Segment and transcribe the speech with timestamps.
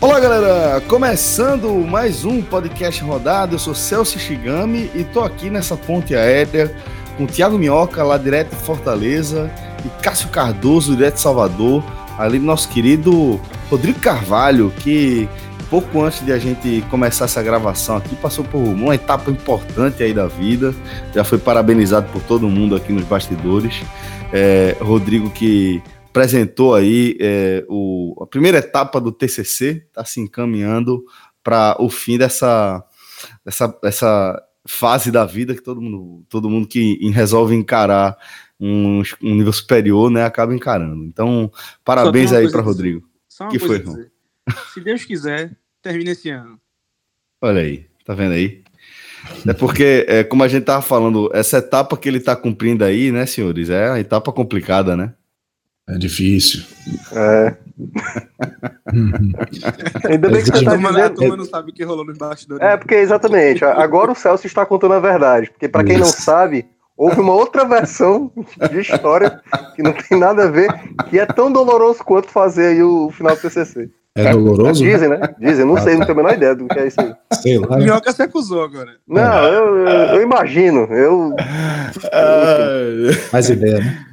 [0.00, 0.80] Olá, galera!
[0.88, 3.54] Começando mais um podcast rodado.
[3.54, 6.74] Eu sou Celso Shigami e tô aqui nessa ponte aérea
[7.16, 9.50] com o Thiago Minhoca, lá direto de Fortaleza,
[9.84, 11.82] e Cássio Cardoso, direto de Salvador,
[12.18, 13.40] ali nosso querido
[13.70, 15.28] Rodrigo Carvalho, que
[15.70, 20.12] pouco antes de a gente começar essa gravação aqui, passou por uma etapa importante aí
[20.12, 20.74] da vida,
[21.14, 23.82] já foi parabenizado por todo mundo aqui nos bastidores.
[24.32, 31.04] É, Rodrigo que apresentou aí é, o, a primeira etapa do TCC, está se encaminhando
[31.42, 32.82] para o fim dessa,
[33.44, 38.16] dessa, dessa fase da vida que todo mundo, todo mundo que resolve encarar
[38.58, 41.04] um, um nível superior, né, acaba encarando.
[41.04, 41.50] Então,
[41.84, 43.06] parabéns aí para Rodrigo.
[43.28, 43.96] Só uma que foi, irmão?
[44.72, 46.58] Se Deus quiser, termina esse ano.
[47.40, 48.64] Olha aí, tá vendo aí?
[49.46, 53.10] É porque, é, como a gente tava falando, essa etapa que ele tá cumprindo aí,
[53.10, 55.12] né, senhores, é a etapa complicada, né?
[55.88, 56.64] É difícil.
[57.12, 57.56] É.
[60.10, 60.98] Ainda bem que você tá dizendo...
[60.98, 62.62] A turma não sabe o que rolou nos bastidores.
[62.62, 63.64] É, porque exatamente.
[63.64, 65.50] Agora o Celso está contando a verdade.
[65.50, 66.66] Porque para quem não sabe,
[66.96, 68.32] houve uma outra versão
[68.68, 69.40] de história
[69.76, 70.68] que não tem nada a ver,
[71.08, 73.88] que é tão doloroso quanto fazer aí o final do TCC.
[74.16, 74.82] É doloroso?
[74.82, 75.20] Dizem, né?
[75.38, 77.14] Dizem, não sei, não tenho a menor ideia do que é isso aí.
[77.34, 77.76] Sei lá.
[77.76, 78.96] Minhoca se acusou agora.
[79.06, 80.88] Não, eu, eu, eu imagino.
[80.90, 81.34] Eu.
[83.30, 84.06] Mais ideia, né?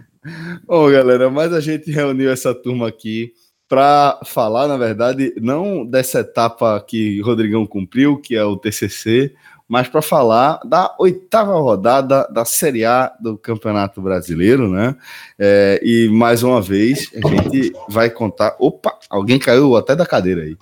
[0.68, 3.31] Bom, galera, mas a gente reuniu essa turma aqui
[3.68, 9.34] para falar, na verdade, não dessa etapa que Rodrigão cumpriu, que é o TCC,
[9.67, 14.95] mas para falar da oitava rodada da Série A do Campeonato Brasileiro, né?
[15.39, 18.56] É, e mais uma vez a gente vai contar.
[18.59, 20.58] Opa, alguém caiu até da cadeira aí.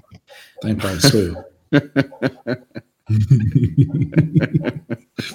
[0.61, 1.35] Tá em paz, sou eu.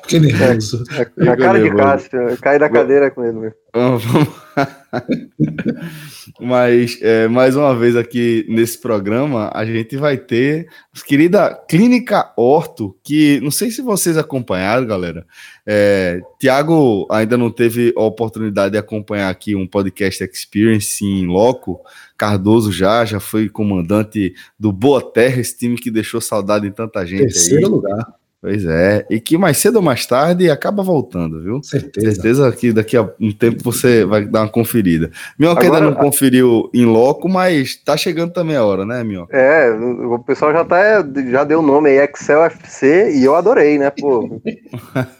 [0.02, 0.84] Fiquei nervoso.
[1.18, 3.52] É, a cara de Cássio, cai da cadeira com ele.
[6.40, 12.32] Mas, é, mais uma vez aqui nesse programa, a gente vai ter a querida Clínica
[12.36, 15.26] Horto, que não sei se vocês acompanharam, galera.
[15.64, 21.80] É, Tiago ainda não teve a oportunidade de acompanhar aqui um podcast Experience em loco.
[22.16, 27.04] Cardoso já, já foi comandante do Boa Terra, esse time que deixou saudade em tanta
[27.04, 27.20] gente.
[27.20, 27.70] Terceiro aí.
[27.70, 28.16] lugar.
[28.40, 31.62] Pois é, e que mais cedo ou mais tarde acaba voltando, viu?
[31.62, 32.12] Certeza.
[32.12, 35.10] Certeza que daqui a um tempo você vai dar uma conferida.
[35.38, 39.34] Minhoca ainda não conferiu em loco, mas tá chegando também a hora, né, Minhoca?
[39.36, 43.78] É, o pessoal já tá, já deu o nome aí, Excel FC, e eu adorei,
[43.78, 44.40] né, pô.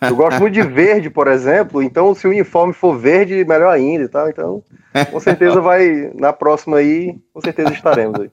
[0.03, 4.05] eu gosto muito de verde, por exemplo, então se o uniforme for verde, melhor ainda
[4.05, 4.63] e tal, então
[5.05, 8.31] com certeza vai, na próxima aí, com certeza estaremos aí.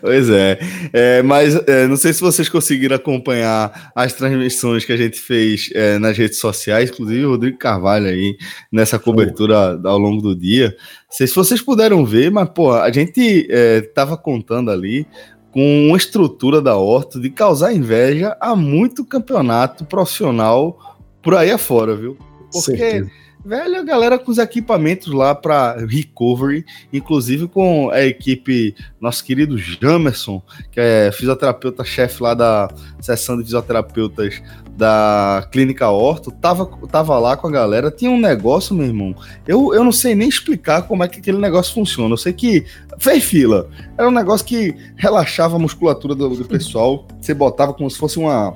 [0.00, 0.58] Pois é,
[0.92, 5.70] é mas é, não sei se vocês conseguiram acompanhar as transmissões que a gente fez
[5.74, 8.36] é, nas redes sociais, inclusive o Rodrigo Carvalho aí,
[8.70, 10.68] nessa cobertura ao longo do dia.
[10.68, 15.06] Não sei se vocês puderam ver, mas, pô, a gente estava contando ali
[15.50, 21.96] com uma estrutura da Horto de causar inveja a muito campeonato profissional por aí afora,
[21.96, 22.16] viu?
[22.52, 22.76] Porque...
[22.76, 29.24] Certeza velho, a galera com os equipamentos lá para recovery, inclusive com a equipe, nosso
[29.24, 32.68] querido Jamerson, que é fisioterapeuta-chefe lá da
[33.00, 34.42] seção de fisioterapeutas
[34.76, 39.16] da Clínica Horto, tava, tava lá com a galera, tinha um negócio, meu irmão,
[39.46, 42.66] eu, eu não sei nem explicar como é que aquele negócio funciona, eu sei que
[42.98, 47.90] fez fila, era um negócio que relaxava a musculatura do, do pessoal, você botava como
[47.90, 48.54] se fosse uma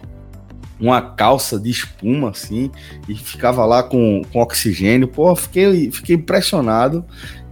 [0.82, 2.70] uma calça de espuma, assim,
[3.08, 5.06] e ficava lá com, com oxigênio.
[5.06, 7.04] Pô, fiquei, fiquei impressionado.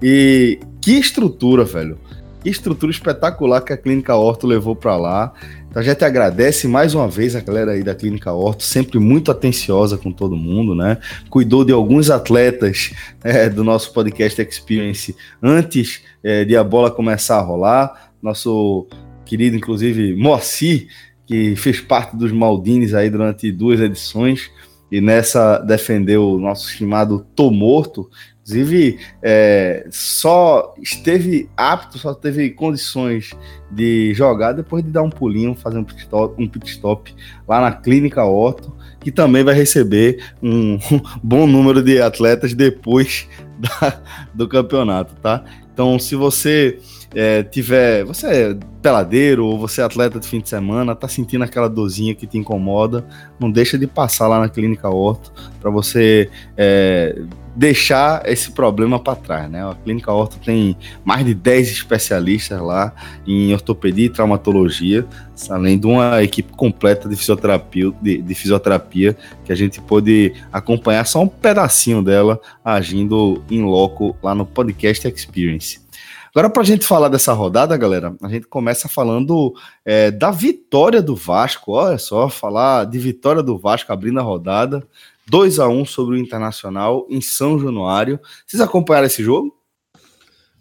[0.03, 1.99] E que estrutura, velho.
[2.43, 5.33] Que estrutura espetacular que a Clínica Horto levou para lá.
[5.69, 9.31] Então a gente agradece mais uma vez a galera aí da Clínica Horto, sempre muito
[9.31, 10.99] atenciosa com todo mundo, né?
[11.29, 12.93] Cuidou de alguns atletas
[13.23, 18.11] é, do nosso podcast Experience antes é, de a bola começar a rolar.
[18.21, 18.89] Nosso
[19.25, 20.89] querido, inclusive, Moacir,
[21.31, 24.51] que fez parte dos Maldines aí durante duas edições
[24.91, 28.11] e nessa defendeu o nosso estimado Tô Morto.
[28.41, 33.31] Inclusive, é, só esteve apto, só teve condições
[33.71, 37.15] de jogar depois de dar um pulinho, fazer um pit stop, um pit stop
[37.47, 40.81] lá na Clínica Otto, que também vai receber um,
[41.23, 44.03] bom número de atletas depois da,
[44.35, 45.45] do campeonato, tá?
[45.73, 46.81] Então, se você
[47.15, 51.45] é, tiver, você é peladeiro ou você é atleta de fim de semana, tá sentindo
[51.45, 53.05] aquela dorzinha que te incomoda,
[53.39, 57.21] não deixa de passar lá na clínica Orto para você é,
[57.55, 59.63] deixar esse problema para trás, né?
[59.63, 62.95] A clínica Orto tem mais de 10 especialistas lá
[63.27, 65.07] em ortopedia e traumatologia,
[65.49, 71.05] além de uma equipe completa de fisioterapia, de, de fisioterapia que a gente pôde acompanhar
[71.07, 75.90] só um pedacinho dela agindo em loco lá no Podcast Experience.
[76.31, 79.53] Agora, para a gente falar dessa rodada, galera, a gente começa falando
[79.85, 81.73] é, da vitória do Vasco.
[81.73, 84.87] Olha só, falar de vitória do Vasco abrindo a rodada.
[85.29, 88.19] 2 a 1 sobre o Internacional em São Januário.
[88.47, 89.57] Vocês acompanharam esse jogo?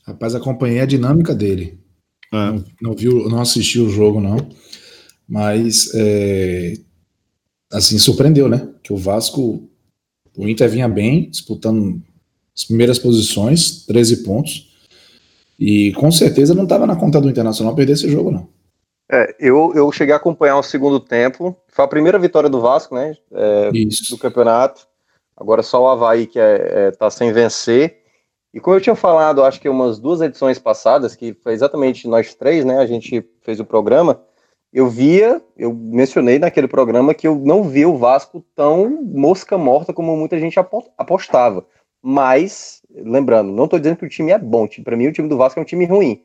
[0.06, 1.80] Rapaz, acompanhei a dinâmica dele.
[2.32, 2.36] É.
[2.36, 4.38] Não, não, viu, não assisti o jogo, não.
[5.28, 6.74] Mas, é,
[7.72, 8.68] assim, surpreendeu, né?
[8.84, 9.70] Que o Vasco,
[10.36, 12.02] o Inter vinha bem, disputando
[12.56, 14.69] as primeiras posições, 13 pontos.
[15.60, 18.48] E com certeza não estava na conta do Internacional perder esse jogo, não.
[19.12, 21.56] É, eu, eu cheguei a acompanhar o segundo tempo.
[21.68, 23.16] Foi a primeira vitória do Vasco, né?
[23.34, 23.72] É,
[24.10, 24.88] do campeonato.
[25.36, 27.98] Agora só o Havaí que é, é, tá sem vencer.
[28.54, 32.34] E como eu tinha falado, acho que umas duas edições passadas, que foi exatamente nós
[32.34, 32.80] três, né?
[32.80, 34.22] A gente fez o programa.
[34.72, 39.94] Eu via, eu mencionei naquele programa que eu não via o Vasco tão mosca morta
[39.94, 40.60] como muita gente
[40.98, 41.66] apostava.
[42.02, 44.68] Mas, lembrando, não estou dizendo que o time é bom.
[44.84, 46.24] Para mim, o time do Vasco é um time ruim.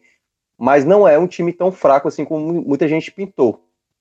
[0.58, 3.60] Mas não é um time tão fraco assim como muita gente pintou.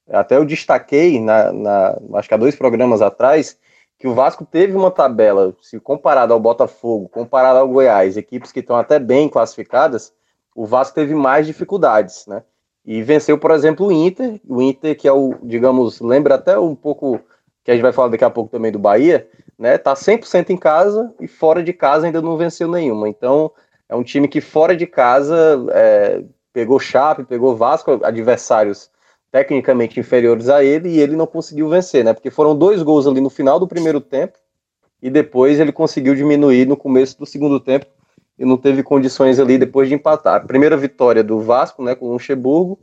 [0.09, 3.57] Até eu destaquei, na, na, acho que há dois programas atrás,
[3.97, 8.59] que o Vasco teve uma tabela, se comparado ao Botafogo, comparado ao Goiás, equipes que
[8.59, 10.13] estão até bem classificadas,
[10.55, 12.43] o Vasco teve mais dificuldades, né?
[12.85, 16.75] E venceu, por exemplo, o Inter, o Inter que é o, digamos, lembra até um
[16.75, 17.19] pouco,
[17.63, 19.27] que a gente vai falar daqui a pouco também do Bahia,
[19.57, 19.77] né?
[19.77, 23.09] Tá 100% em casa e fora de casa ainda não venceu nenhuma.
[23.09, 23.51] Então,
[23.87, 28.89] é um time que fora de casa é, pegou Chape, pegou Vasco, adversários
[29.31, 32.13] tecnicamente inferiores a ele, e ele não conseguiu vencer, né?
[32.13, 34.37] Porque foram dois gols ali no final do primeiro tempo
[35.01, 37.87] e depois ele conseguiu diminuir no começo do segundo tempo
[38.37, 40.45] e não teve condições ali depois de empatar.
[40.45, 42.79] Primeira vitória do Vasco, né, com o Luxemburgo,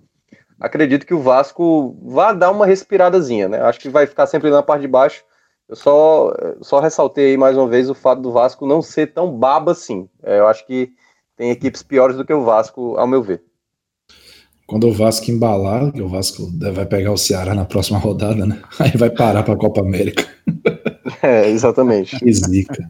[0.58, 3.60] acredito que o Vasco vai dar uma respiradazinha, né?
[3.62, 5.24] Acho que vai ficar sempre na parte de baixo,
[5.70, 9.30] eu só, só ressaltei aí mais uma vez o fato do Vasco não ser tão
[9.30, 10.08] baba assim.
[10.20, 10.90] É, eu acho que
[11.36, 13.40] tem equipes piores do que o Vasco, ao meu ver.
[14.66, 18.60] Quando o Vasco embalar, que o Vasco vai pegar o Ceará na próxima rodada, né?
[18.80, 20.26] Aí vai parar para a Copa América.
[21.22, 22.18] É, exatamente.
[22.18, 22.88] Que zica.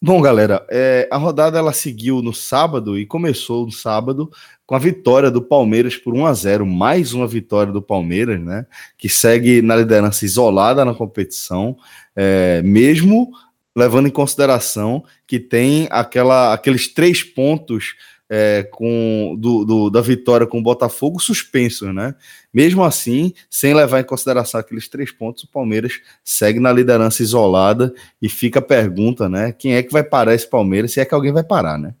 [0.00, 4.30] Bom, galera, é, a rodada ela seguiu no sábado e começou no sábado
[4.66, 8.66] com a vitória do Palmeiras por 1 a 0 mais uma vitória do Palmeiras, né?
[8.96, 11.76] Que segue na liderança isolada na competição,
[12.16, 13.30] é, mesmo
[13.76, 17.94] levando em consideração que tem aquela, aqueles três pontos
[18.30, 22.14] é, com do, do, da vitória com o Botafogo suspensos, né?
[22.52, 27.92] Mesmo assim, sem levar em consideração aqueles três pontos, o Palmeiras segue na liderança isolada
[28.22, 29.52] e fica a pergunta, né?
[29.52, 30.92] Quem é que vai parar esse Palmeiras?
[30.92, 31.94] Se é que alguém vai parar, né?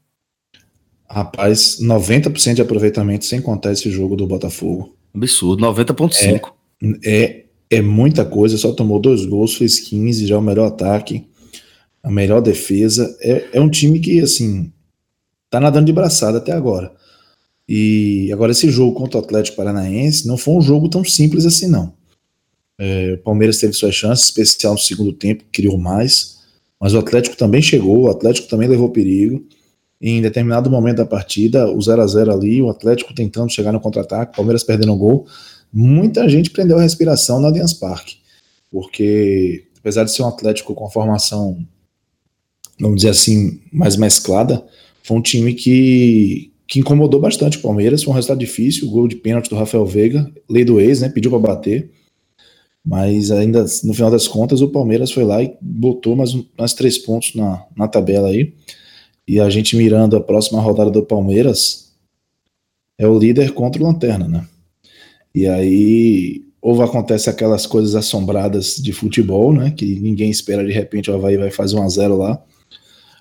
[1.14, 4.96] Rapaz, 90% de aproveitamento sem contar esse jogo do Botafogo.
[5.14, 6.52] Absurdo, 90,5.
[6.82, 10.66] É, é, é muita coisa, só tomou dois gols, fez 15, já é o melhor
[10.66, 11.24] ataque,
[12.02, 13.16] a melhor defesa.
[13.20, 14.72] É, é um time que, assim,
[15.48, 16.92] tá nadando de braçada até agora.
[17.68, 21.68] E agora esse jogo contra o Atlético Paranaense não foi um jogo tão simples assim,
[21.68, 21.94] não.
[22.76, 26.40] É, o Palmeiras teve suas chances, especial no segundo tempo, criou mais,
[26.80, 29.46] mas o Atlético também chegou, o Atlético também levou perigo
[30.06, 33.80] em determinado momento da partida, o 0 a 0 ali, o Atlético tentando chegar no
[33.80, 35.26] contra-ataque, Palmeiras perdendo o gol,
[35.72, 38.18] muita gente prendeu a respiração no Allianz Parque,
[38.70, 41.56] porque apesar de ser um Atlético com formação,
[42.78, 44.62] vamos dizer assim, mais mesclada,
[45.02, 49.08] foi um time que, que incomodou bastante o Palmeiras, foi um resultado difícil, o gol
[49.08, 51.90] de pênalti do Rafael Veiga, lei do ex, né, pediu para bater,
[52.84, 56.98] mas ainda no final das contas o Palmeiras foi lá e botou mais, mais três
[56.98, 58.52] pontos na, na tabela aí,
[59.26, 61.92] e a gente mirando a próxima rodada do Palmeiras,
[62.98, 64.46] é o líder contra o Lanterna, né?
[65.34, 69.70] E aí, ou acontece aquelas coisas assombradas de futebol, né?
[69.70, 72.40] Que ninguém espera, de repente o Havaí vai fazer um a zero lá.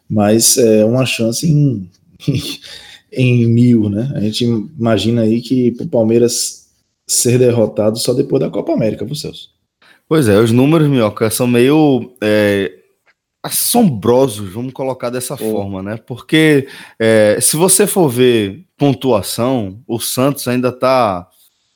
[0.07, 1.89] Mas é uma chance em,
[3.11, 4.11] em mil, né?
[4.15, 6.67] A gente imagina aí que o Palmeiras
[7.07, 9.49] ser derrotado só depois da Copa América, vocês.
[10.07, 12.71] Pois é, os números, Minhoca, são meio é,
[13.43, 15.97] assombrosos, vamos colocar dessa forma, né?
[15.97, 16.65] Porque
[16.97, 21.27] é, se você for ver pontuação, o Santos ainda está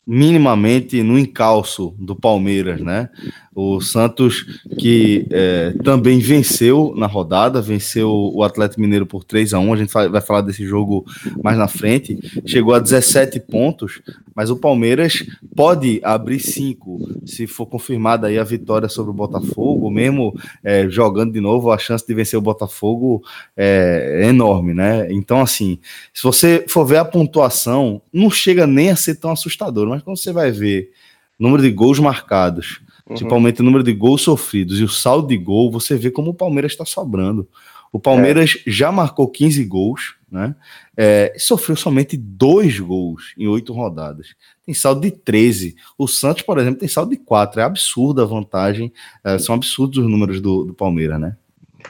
[0.08, 3.10] minimamente no encalço do Palmeiras, né?
[3.54, 9.60] O Santos que é, também venceu na rodada, venceu o Atlético Mineiro por 3 a
[9.60, 11.04] 1 a gente vai falar desse jogo
[11.44, 14.00] mais na frente, chegou a 17 pontos,
[14.36, 19.90] mas o Palmeiras pode abrir 5, se for confirmada aí a vitória sobre o Botafogo,
[19.90, 23.24] mesmo é, jogando de novo, a chance de vencer o Botafogo
[23.58, 25.12] é, enorme, né?
[25.12, 25.80] Então, assim,
[26.14, 30.18] se você for ver a pontuação, não chega nem a ser tão assustador, mas quando
[30.18, 30.92] você vai ver
[31.40, 33.16] número de gols marcados, uhum.
[33.16, 36.34] principalmente o número de gols sofridos e o saldo de gol, você vê como o
[36.34, 37.48] Palmeiras está sobrando.
[37.92, 38.72] O Palmeiras é.
[38.72, 40.56] já marcou 15 gols, né?
[40.96, 44.36] É, sofreu somente dois gols em oito rodadas.
[44.66, 45.76] Tem saldo de 13.
[45.98, 47.62] O Santos, por exemplo, tem saldo de 4.
[47.62, 48.92] É absurda a vantagem.
[49.24, 51.38] É, são absurdos os números do, do Palmeiras, né?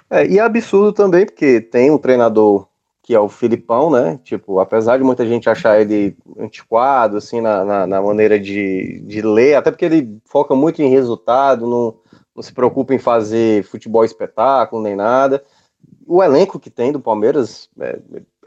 [0.09, 2.67] É, e é absurdo também, porque tem um treinador
[3.07, 4.19] que é o Filipão, né?
[4.21, 9.21] Tipo, apesar de muita gente achar ele antiquado, assim, na, na, na, maneira de, de
[9.21, 11.95] ler, até porque ele foca muito em resultado, não,
[12.35, 15.41] não se preocupa em fazer futebol espetáculo nem nada.
[16.05, 17.97] O elenco que tem do Palmeiras, é,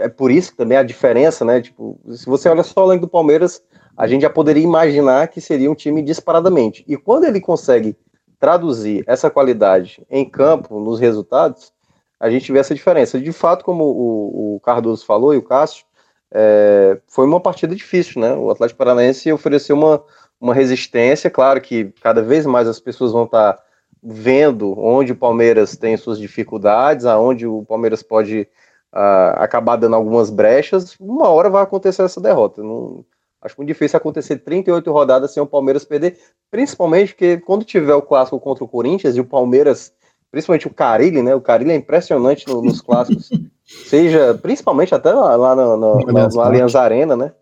[0.00, 1.62] é por isso que também a diferença, né?
[1.62, 3.62] Tipo, se você olha só o elenco do Palmeiras,
[3.96, 6.84] a gente já poderia imaginar que seria um time disparadamente.
[6.86, 7.96] E quando ele consegue
[8.38, 11.72] traduzir essa qualidade em campo, nos resultados,
[12.20, 13.18] a gente vê essa diferença.
[13.18, 15.86] De fato, como o, o Cardoso falou e o Cássio,
[16.30, 18.34] é, foi uma partida difícil, né?
[18.34, 20.04] O Atlético Paranaense ofereceu uma,
[20.38, 23.62] uma resistência, claro que cada vez mais as pessoas vão estar tá
[24.02, 28.48] vendo onde o Palmeiras tem suas dificuldades, aonde o Palmeiras pode
[28.92, 32.62] uh, acabar dando algumas brechas, uma hora vai acontecer essa derrota.
[32.62, 33.04] Não,
[33.42, 36.18] acho muito difícil acontecer 38 rodadas sem o Palmeiras perder,
[36.50, 39.92] principalmente porque quando tiver o clássico contra o Corinthians e o Palmeiras
[40.30, 41.34] principalmente o Carilli, né?
[41.34, 43.30] O Carilli é impressionante no, nos clássicos,
[43.64, 47.32] seja principalmente até lá, lá no, no, no, no Allianz Arena, né?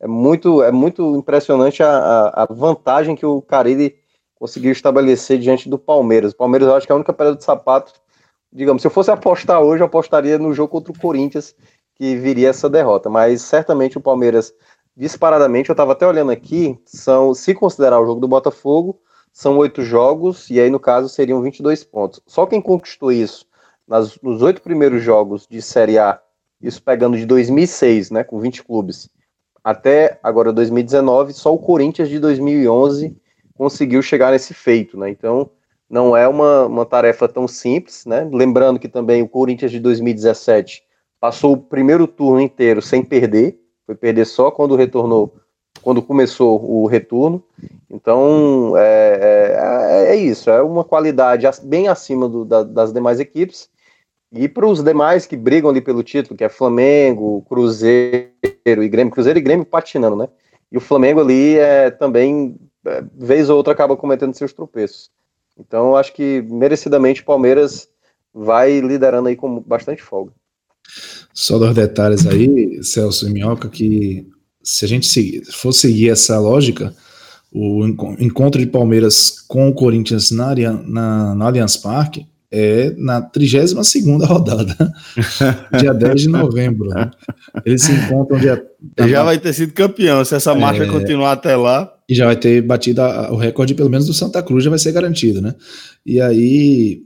[0.00, 3.94] É muito, é muito impressionante a, a, vantagem que o Carilli
[4.34, 6.32] conseguiu estabelecer diante do Palmeiras.
[6.32, 7.92] O Palmeiras, eu acho que é a única pedra de sapato.
[8.52, 11.54] Digamos, se eu fosse apostar hoje, eu apostaria no jogo contra o Corinthians,
[11.94, 13.08] que viria essa derrota.
[13.08, 14.52] Mas certamente o Palmeiras,
[14.96, 19.00] disparadamente, eu estava até olhando aqui, são, se considerar o jogo do Botafogo,
[19.32, 22.20] são oito jogos, e aí no caso seriam 22 pontos.
[22.26, 23.46] Só quem conquistou isso
[23.88, 26.20] nas, nos oito primeiros jogos de Série A,
[26.60, 29.10] isso pegando de 2006, né, com 20 clubes,
[29.64, 33.16] até agora 2019, só o Corinthians de 2011
[33.54, 35.08] conseguiu chegar nesse feito, né?
[35.08, 35.50] Então
[35.88, 38.28] não é uma, uma tarefa tão simples, né?
[38.32, 40.82] Lembrando que também o Corinthians de 2017
[41.20, 45.36] passou o primeiro turno inteiro sem perder, foi perder só quando retornou
[45.82, 47.42] quando começou o retorno.
[47.90, 53.68] Então, é, é, é isso, é uma qualidade bem acima do, da, das demais equipes.
[54.32, 58.32] E para os demais que brigam ali pelo título, que é Flamengo, Cruzeiro
[58.64, 60.28] e Grêmio, Cruzeiro e Grêmio patinando, né?
[60.70, 65.10] E o Flamengo ali é, também, é, vez ou outra, acaba cometendo seus tropeços.
[65.58, 67.88] Então, acho que merecidamente Palmeiras
[68.32, 70.32] vai liderando aí com bastante folga.
[71.34, 74.26] Só dois detalhes aí, Celso e Minhoca, que
[74.62, 76.94] se a gente seguir, for seguir essa lógica,
[77.52, 77.86] o
[78.18, 80.54] encontro de Palmeiras com o Corinthians na,
[80.84, 83.72] na, no Allianz Parque é na 32
[84.28, 84.92] rodada,
[85.78, 86.90] dia 10 de novembro.
[86.90, 87.10] Né?
[87.64, 88.62] Eles se encontram dia.
[89.08, 91.90] Já vai ter sido campeão, se essa marcha é, continuar até lá.
[92.08, 94.78] E já vai ter batido a, o recorde, pelo menos do Santa Cruz, já vai
[94.78, 95.54] ser garantido, né?
[96.04, 97.02] E aí.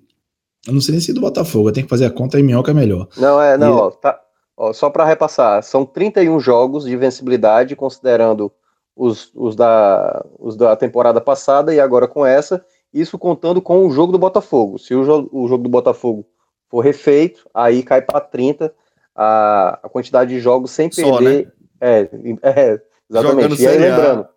[0.66, 2.75] Eu não sei nem se do Botafogo, tem que fazer a conta e minhoca é
[2.75, 3.06] melhor.
[3.16, 4.18] Não, é, não, e, ó, tá,
[4.56, 8.50] Ó, só para repassar, são 31 jogos de vencibilidade, considerando
[8.96, 13.90] os, os, da, os da temporada passada e agora com essa, isso contando com o
[13.90, 14.78] jogo do Botafogo.
[14.78, 16.26] Se o, jo o jogo do Botafogo
[16.70, 18.75] for refeito, aí cai para 30
[19.14, 21.12] a, a quantidade de jogos sem perder.
[21.12, 21.52] Só, né?
[21.80, 22.08] é,
[22.42, 23.56] é, exatamente.
[23.56, 24.28] Jogando e aí, lembrando,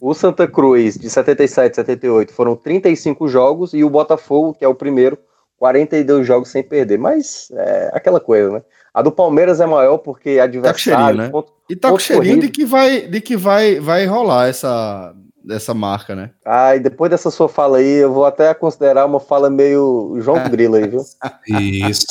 [0.00, 4.74] o Santa Cruz de 77, 78 foram 35 jogos e o Botafogo, que é o
[4.74, 5.18] primeiro,
[5.58, 6.98] 42 jogos sem perder.
[6.98, 8.62] Mas é aquela coisa, né?
[8.92, 11.16] A do Palmeiras é maior porque adversário.
[11.16, 11.28] Tá né?
[11.28, 15.14] ponto, e tá com cheirinho de que vai, de que vai, vai rolar essa,
[15.50, 16.30] essa marca, né?
[16.44, 20.48] Ah, e depois dessa sua fala aí, eu vou até considerar uma fala meio João
[20.48, 21.02] Grilo aí, viu?
[21.88, 22.06] Isso.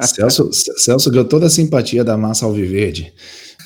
[0.00, 3.12] Celso, Celso ganhou toda a simpatia da massa alviverde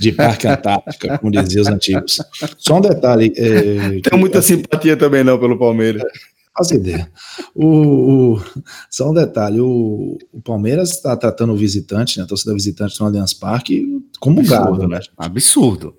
[0.00, 2.18] de Parque Antártica, como diziam os antigos.
[2.58, 3.32] Só um detalhe.
[3.36, 6.02] É, Tenho muita assim, simpatia também não pelo Palmeiras.
[6.56, 7.10] Faz ideia.
[7.54, 8.42] O, o,
[8.90, 13.06] só um detalhe: o, o Palmeiras está tratando o visitante, né, a torcida visitante no
[13.06, 13.86] Allianz Parque,
[14.20, 14.88] como Absurdo, gado.
[14.88, 15.00] Né?
[15.16, 15.96] Absurdo.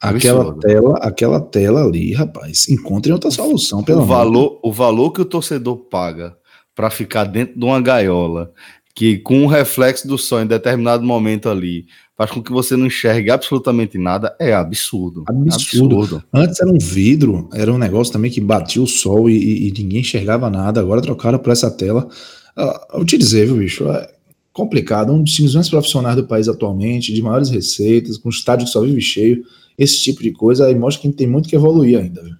[0.00, 0.60] Aquela Absurdo.
[0.60, 5.24] tela, aquela tela ali, rapaz, encontrem outra solução, pelo o valor, O valor que o
[5.24, 6.36] torcedor paga
[6.72, 8.52] para ficar dentro de uma gaiola,
[8.94, 11.86] que com o reflexo do sol em determinado momento ali,
[12.18, 15.22] faz com que você não enxergue absolutamente nada, é absurdo.
[15.28, 16.00] Absurdo.
[16.00, 16.24] absurdo.
[16.34, 20.00] Antes era um vidro, era um negócio também que batia o sol e, e ninguém
[20.00, 20.80] enxergava nada.
[20.80, 22.08] Agora trocaram por essa tela.
[22.56, 23.88] Uh, eu te dizer, viu, bicho?
[23.88, 24.10] É
[24.52, 25.12] complicado.
[25.12, 28.80] Um dos times mais profissionais do país atualmente, de maiores receitas, com estádio que só
[28.80, 29.44] vive cheio.
[29.78, 32.20] Esse tipo de coisa aí mostra que a gente tem muito que evoluir ainda.
[32.20, 32.34] Viu?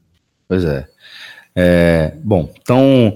[0.49, 0.89] Pois é.
[1.55, 2.15] é.
[2.25, 3.15] Bom, então.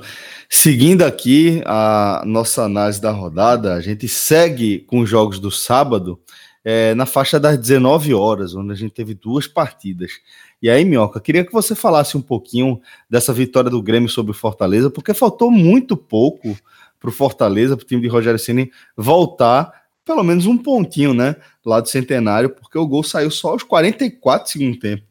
[0.55, 6.21] Seguindo aqui a nossa análise da rodada, a gente segue com os jogos do sábado
[6.65, 10.13] é, na faixa das 19 horas, onde a gente teve duas partidas.
[10.61, 14.35] E aí, Minhoca, queria que você falasse um pouquinho dessa vitória do Grêmio sobre o
[14.35, 16.57] Fortaleza, porque faltou muito pouco
[17.01, 21.37] para o Fortaleza, para o time de Rogério Ceni voltar pelo menos um pontinho, né,
[21.65, 25.05] lá do Centenário, porque o gol saiu só aos 44 segundo tempo.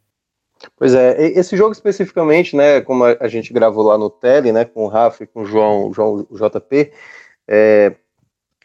[0.78, 4.84] Pois é, esse jogo especificamente, né, como a gente gravou lá no Tele, né, com
[4.84, 6.92] o Rafa e com o João, João JP,
[7.48, 7.96] é,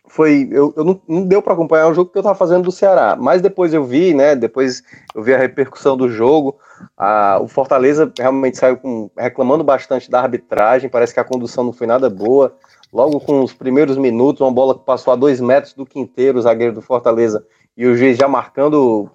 [0.08, 2.72] foi eu, eu não, não, deu para acompanhar o jogo que eu estava fazendo do
[2.72, 4.36] Ceará, mas depois eu vi, né?
[4.36, 4.82] Depois
[5.14, 6.56] eu vi a repercussão do jogo.
[6.96, 10.88] A, o Fortaleza realmente saiu com, reclamando bastante da arbitragem.
[10.88, 12.54] Parece que a condução não foi nada boa.
[12.92, 16.42] Logo com os primeiros minutos, uma bola que passou a dois metros do quinteiro, o
[16.42, 17.44] zagueiro do Fortaleza,
[17.76, 19.10] e o juiz já marcando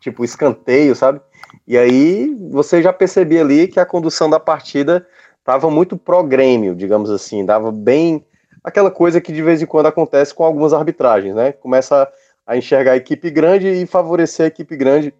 [0.00, 1.20] tipo escanteio, sabe?
[1.66, 5.06] E aí você já percebia ali que a condução da partida
[5.38, 8.24] estava muito pró-grêmio, digamos assim, dava bem
[8.62, 11.52] aquela coisa que de vez em quando acontece com algumas arbitragens, né?
[11.52, 12.10] Começa
[12.46, 15.14] a enxergar a equipe grande e favorecer a equipe grande,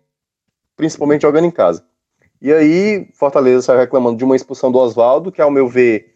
[0.77, 1.85] principalmente jogando em casa.
[2.41, 6.13] E aí, Fortaleza saiu reclamando de uma expulsão do Oswaldo, que ao meu ver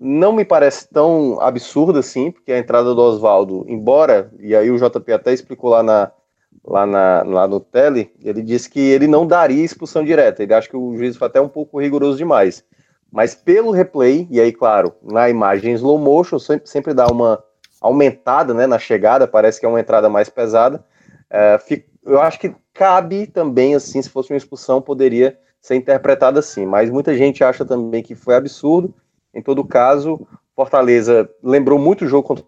[0.00, 4.76] não me parece tão absurda assim, porque a entrada do Oswaldo, embora, e aí o
[4.76, 6.12] JP até explicou lá, na,
[6.64, 10.68] lá, na, lá no tele, ele disse que ele não daria expulsão direta, ele acha
[10.68, 12.64] que o juiz foi até um pouco rigoroso demais.
[13.10, 17.42] Mas pelo replay, e aí, claro, na imagem slow motion, sempre, sempre dá uma
[17.80, 20.84] aumentada né, na chegada, parece que é uma entrada mais pesada.
[21.30, 21.58] É,
[22.04, 26.66] eu acho que cabe também, assim, se fosse uma expulsão, poderia ser interpretada assim.
[26.66, 28.94] Mas muita gente acha também que foi absurdo.
[29.34, 32.44] Em todo caso, Fortaleza lembrou muito o jogo contra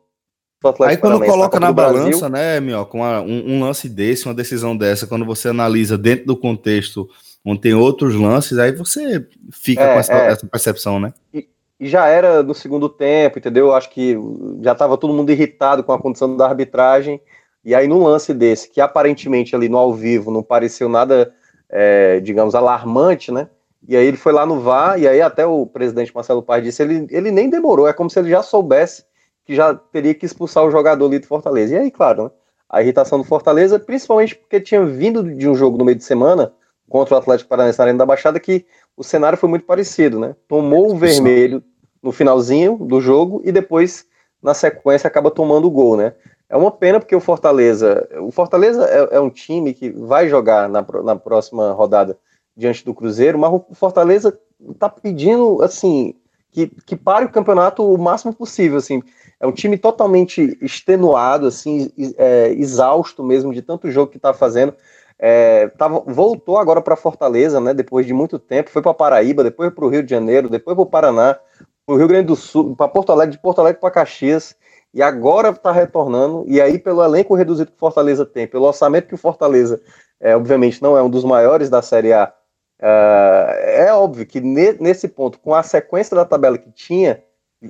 [0.62, 4.26] o Atlético Aí quando coloca na balança, né, Mio, com uma, um, um lance desse,
[4.26, 7.08] uma decisão dessa, quando você analisa dentro do contexto
[7.44, 10.26] onde tem outros lances, aí você fica é, com essa, é.
[10.28, 11.12] essa, percepção, né?
[11.32, 13.74] E, e, já era no segundo tempo, entendeu?
[13.74, 14.16] Acho que
[14.62, 17.20] já estava todo mundo irritado com a condição da arbitragem,
[17.64, 21.32] e aí num lance desse, que aparentemente ali no ao vivo não pareceu nada,
[21.68, 23.48] é, digamos, alarmante, né?
[23.88, 26.82] E aí ele foi lá no VAR, e aí até o presidente Marcelo Paz disse,
[26.82, 29.04] ele, ele nem demorou, é como se ele já soubesse
[29.50, 31.74] que já teria que expulsar o jogador ali do Fortaleza.
[31.74, 32.30] E aí, claro, né?
[32.68, 36.52] A irritação do Fortaleza, principalmente porque tinha vindo de um jogo no meio de semana,
[36.90, 40.34] contra o Atlético Paranaense na Arena da Baixada, que o cenário foi muito parecido, né?
[40.48, 41.62] Tomou o vermelho
[42.02, 44.04] no finalzinho do jogo e depois,
[44.42, 46.14] na sequência, acaba tomando o gol, né?
[46.48, 48.08] É uma pena porque o Fortaleza.
[48.20, 52.18] O Fortaleza é, é um time que vai jogar na, na próxima rodada
[52.56, 54.36] diante do Cruzeiro, mas o Fortaleza
[54.76, 56.14] tá pedindo assim
[56.50, 58.78] que, que pare o campeonato o máximo possível.
[58.78, 59.00] Assim.
[59.38, 64.74] É um time totalmente extenuado, assim, é, exausto mesmo de tanto jogo que está fazendo.
[65.22, 67.74] É, tava, voltou agora para Fortaleza, né?
[67.74, 70.82] Depois de muito tempo, foi para Paraíba, depois para o Rio de Janeiro, depois para
[70.82, 71.38] o Paraná,
[71.84, 74.56] para o Rio Grande do Sul, para Porto Alegre, de Porto Alegre para Caxias,
[74.94, 76.44] e agora está retornando.
[76.48, 79.78] E aí, pelo elenco reduzido que Fortaleza tem, pelo orçamento que o Fortaleza,
[80.18, 82.32] é, obviamente, não é um dos maiores da Série A,
[82.80, 87.22] é, é óbvio que ne, nesse ponto, com a sequência da tabela que tinha,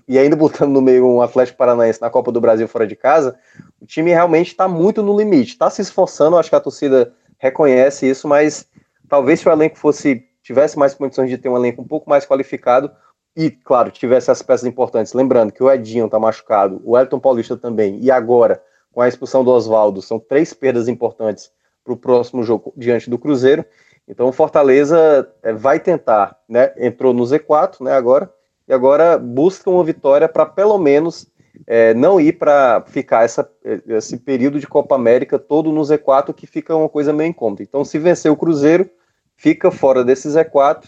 [0.06, 3.36] e ainda botando no meio um Atlético Paranaense na Copa do Brasil fora de casa,
[3.80, 8.08] o time realmente está muito no limite, está se esforçando, acho que a torcida reconhece
[8.08, 8.68] isso, mas
[9.08, 12.24] talvez se o elenco fosse tivesse mais condições de ter um elenco um pouco mais
[12.24, 12.90] qualificado
[13.36, 15.12] e, claro, tivesse as peças importantes.
[15.12, 19.42] Lembrando que o Edinho está machucado, o Elton Paulista também, e agora, com a expulsão
[19.42, 21.50] do Oswaldo, são três perdas importantes
[21.82, 23.64] para o próximo jogo diante do Cruzeiro.
[24.06, 26.72] Então o Fortaleza é, vai tentar, né?
[26.76, 27.92] Entrou no Z4, né?
[27.92, 28.32] Agora
[28.70, 31.26] e agora busca uma vitória para pelo menos
[31.66, 33.48] é, não ir para ficar essa,
[33.88, 37.62] esse período de Copa América todo no Z4, que fica uma coisa meio incômoda.
[37.62, 38.88] Então, se vencer o Cruzeiro,
[39.36, 40.84] fica fora desse Z4,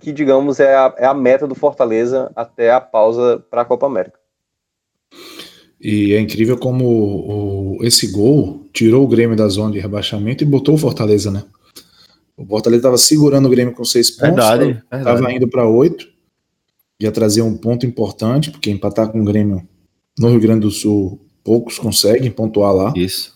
[0.00, 3.86] que, digamos, é a, é a meta do Fortaleza até a pausa para a Copa
[3.86, 4.18] América.
[5.80, 10.46] E é incrível como o, esse gol tirou o Grêmio da zona de rebaixamento e
[10.46, 11.44] botou o Fortaleza, né?
[12.36, 16.08] O Fortaleza estava segurando o Grêmio com seis pontos, estava indo para oito,
[16.98, 19.68] ia trazer um ponto importante, porque empatar com o Grêmio
[20.18, 22.92] no Rio Grande do Sul, poucos conseguem pontuar lá.
[22.96, 23.34] Isso.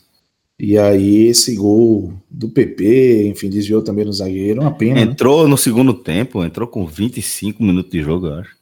[0.58, 4.96] E aí esse gol do PP, enfim, desviou também no zagueiro, uma pena.
[4.96, 5.02] Né?
[5.02, 5.50] Entrou né?
[5.50, 8.58] no segundo tempo, entrou com 25 minutos de jogo, eu acho.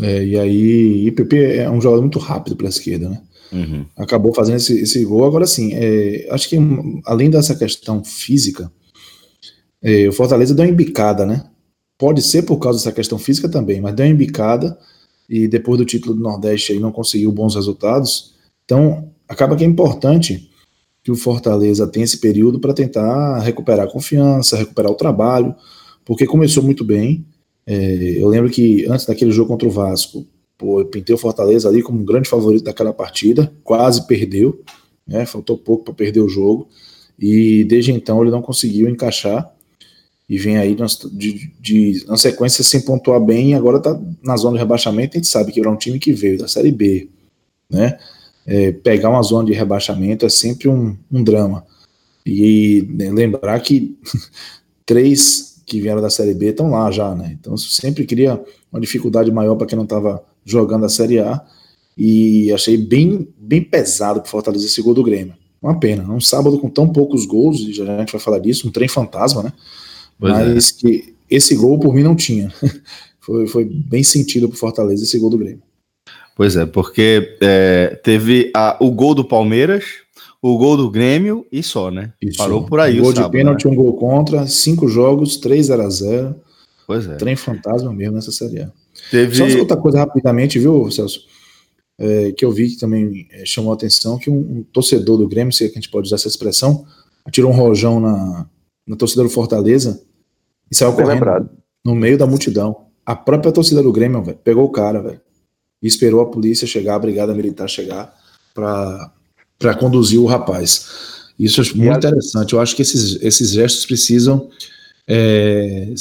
[0.00, 3.22] É, e aí, o PP é um jogador muito rápido pela esquerda, né?
[3.52, 3.84] Uhum.
[3.96, 5.24] Acabou fazendo esse, esse gol.
[5.24, 6.56] Agora sim, é, acho que
[7.04, 8.70] além dessa questão física,
[9.82, 11.44] é, o Fortaleza deu uma embicada, né?
[11.98, 14.78] Pode ser por causa dessa questão física também, mas deu uma embicada
[15.30, 18.34] e depois do título do Nordeste aí não conseguiu bons resultados.
[18.64, 20.50] Então, acaba que é importante
[21.04, 25.54] que o Fortaleza tenha esse período para tentar recuperar a confiança, recuperar o trabalho,
[26.04, 27.24] porque começou muito bem.
[27.64, 30.26] É, eu lembro que antes daquele jogo contra o Vasco,
[30.58, 34.60] pô, eu pintei o Fortaleza ali como um grande favorito daquela partida, quase perdeu,
[35.06, 36.68] né, faltou pouco para perder o jogo,
[37.16, 39.54] e desde então ele não conseguiu encaixar
[40.30, 40.76] e vem aí
[41.10, 45.18] de, de, na sequência sem pontuar bem, e agora está na zona de rebaixamento, a
[45.18, 47.08] gente sabe que é um time que veio da Série B,
[47.68, 47.98] né?
[48.46, 51.66] É, pegar uma zona de rebaixamento é sempre um, um drama.
[52.24, 53.98] E né, lembrar que
[54.86, 57.36] três que vieram da Série B estão lá já, né?
[57.38, 58.40] Então sempre cria
[58.70, 61.44] uma dificuldade maior para quem não estava jogando a Série A.
[61.98, 65.34] E achei bem, bem pesado para Fortaleza esse gol do Grêmio.
[65.60, 66.08] Uma pena.
[66.08, 68.86] Um sábado com tão poucos gols, e já a gente vai falar disso, um trem
[68.86, 69.52] fantasma, né?
[70.20, 70.36] Pois é.
[70.36, 70.80] mas é.
[70.80, 72.52] que esse gol por mim não tinha.
[73.18, 75.62] foi, foi bem sentido pro Fortaleza esse gol do Grêmio.
[76.36, 79.84] Pois é, porque é, teve a, o gol do Palmeiras,
[80.42, 82.12] o gol do Grêmio e só, né?
[82.20, 82.38] Isso.
[82.38, 82.98] Parou por aí.
[82.98, 83.70] Um gol de pênalti, né?
[83.70, 86.34] um gol contra, cinco jogos, 3 a 0
[86.86, 87.16] Pois é.
[87.16, 88.72] Trem fantasma mesmo nessa série A.
[89.10, 89.36] Teve...
[89.36, 91.20] Só outra coisa rapidamente, viu, Celso?
[91.98, 95.28] É, que eu vi que também é, chamou a atenção que um, um, torcedor do
[95.28, 96.84] Grêmio, se é que a gente pode usar essa expressão,
[97.24, 98.46] atirou um rojão na,
[98.86, 100.02] na torcida do Fortaleza
[100.70, 101.50] e saiu correndo lembrado.
[101.84, 102.86] no meio da multidão.
[103.04, 105.20] A própria torcida do Grêmio, velho, pegou o cara, velho.
[105.82, 108.14] E esperou a polícia chegar, a brigada militar chegar
[108.54, 111.30] para conduzir o rapaz.
[111.38, 112.52] Isso é muito interessante.
[112.52, 114.50] Eu acho que esses, esses gestos precisam
[115.08, 115.92] é,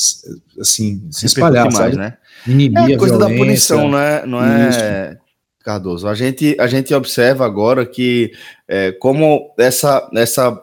[0.60, 2.17] assim, se espalhar, mais, né?
[2.45, 5.17] Inibir é a coisa da punição, não é, não é
[5.63, 6.08] Cardoso?
[6.08, 8.32] A gente, a gente observa agora que
[8.67, 10.62] é, como essa, essa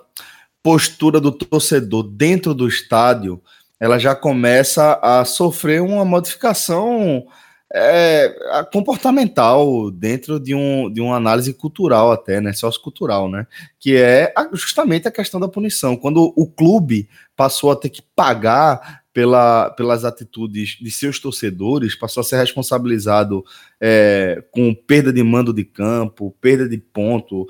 [0.62, 3.40] postura do torcedor dentro do estádio
[3.78, 7.26] ela já começa a sofrer uma modificação
[7.72, 13.46] é, comportamental dentro de, um, de uma análise cultural até, né, sociocultural, né,
[13.78, 15.96] que é justamente a questão da punição.
[15.96, 22.20] Quando o clube passou a ter que pagar pela, pelas atitudes de seus torcedores, passou
[22.20, 23.44] a ser responsabilizado
[23.80, 27.46] é, com perda de mando de campo, perda de ponto,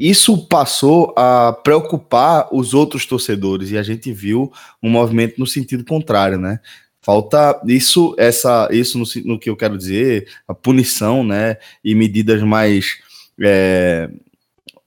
[0.00, 4.50] isso passou a preocupar os outros torcedores e a gente viu
[4.82, 6.58] um movimento no sentido contrário, né?
[7.02, 11.58] Falta isso, essa, isso no, no que eu quero dizer, a punição, né?
[11.84, 12.96] E medidas mais
[13.38, 14.10] é,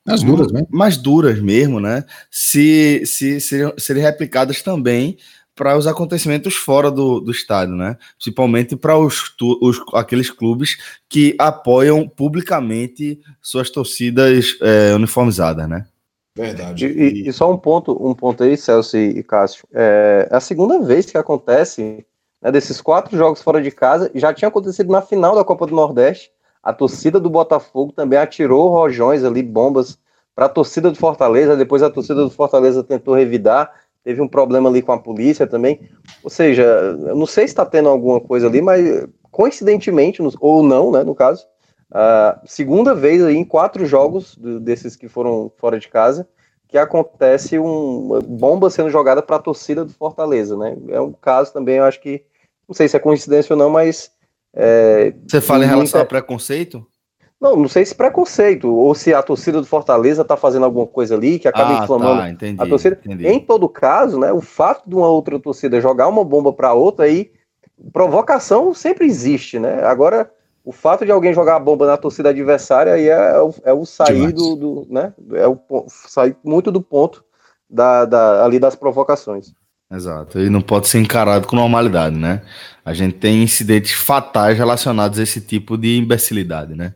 [0.04, 0.65] mais duras, né?
[0.69, 2.04] Mais duras mesmo, né?
[2.32, 5.17] Se, se serem, serem replicadas também
[5.55, 7.97] para os acontecimentos fora do, do estádio, né?
[8.17, 15.85] Principalmente para os, os, aqueles clubes que apoiam publicamente suas torcidas é, uniformizadas, né?
[16.35, 16.87] Verdade.
[16.87, 19.67] E, e, só um ponto, um ponto aí, Celso e, e Cássio.
[19.71, 22.03] É, é a segunda vez que acontece
[22.41, 24.09] né, desses quatro jogos fora de casa.
[24.15, 26.31] Já tinha acontecido na final da Copa do Nordeste.
[26.63, 29.99] A torcida do Botafogo também atirou rojões ali, bombas
[30.33, 31.55] para a torcida do Fortaleza.
[31.55, 33.71] Depois a torcida do Fortaleza tentou revidar
[34.03, 35.79] teve um problema ali com a polícia também.
[36.23, 40.91] Ou seja, eu não sei se está tendo alguma coisa ali, mas coincidentemente, ou não,
[40.91, 41.45] né, no caso,
[41.91, 46.27] a segunda vez aí em quatro jogos desses que foram fora de casa,
[46.67, 50.75] que acontece uma bomba sendo jogada para a torcida do Fortaleza, né?
[50.89, 52.23] É um caso também, eu acho que,
[52.67, 54.11] não sei se é coincidência ou não, mas...
[54.55, 56.85] É, Você fala em relação ao preconceito?
[57.43, 61.13] Não, não sei se preconceito, ou se a torcida do Fortaleza tá fazendo alguma coisa
[61.13, 62.97] ali que acaba ah, inflamando tá, entendi, a torcida.
[63.03, 63.27] Entendi.
[63.27, 67.03] Em todo caso, né, o fato de uma outra torcida jogar uma bomba para outra
[67.03, 67.32] aí,
[67.91, 69.84] provocação sempre existe, né?
[69.84, 70.32] Agora,
[70.63, 73.73] o fato de alguém jogar a bomba na torcida adversária aí é, é, o, é
[73.73, 75.13] o sair do, do, né?
[75.34, 77.25] É o sair muito do ponto
[77.69, 79.51] da, da, ali das provocações.
[79.91, 82.41] Exato, e não pode ser encarado com normalidade, né?
[82.86, 86.93] A gente tem incidentes fatais relacionados a esse tipo de imbecilidade, né?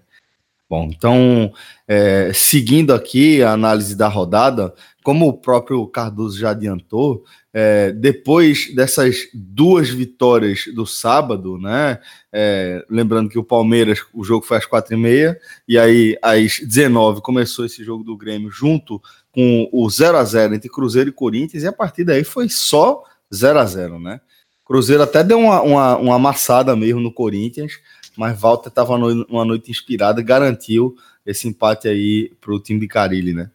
[0.69, 1.53] Bom, então,
[1.87, 8.75] é, seguindo aqui a análise da rodada, como o próprio Cardoso já adiantou, é, depois
[8.75, 11.99] dessas duas vitórias do sábado, né?
[12.33, 16.59] É, lembrando que o Palmeiras, o jogo foi às quatro e meia, e aí às
[16.59, 19.01] 19 começou esse jogo do Grêmio junto
[19.31, 23.01] com o 0 a 0 entre Cruzeiro e Corinthians, e a partir daí foi só
[23.33, 24.19] 0 a 0 né?
[24.65, 27.79] Cruzeiro até deu uma, uma, uma amassada mesmo no Corinthians,
[28.17, 33.33] mas Walter estava numa noite inspirada, garantiu esse empate aí para o time de Carilli,
[33.33, 33.49] né?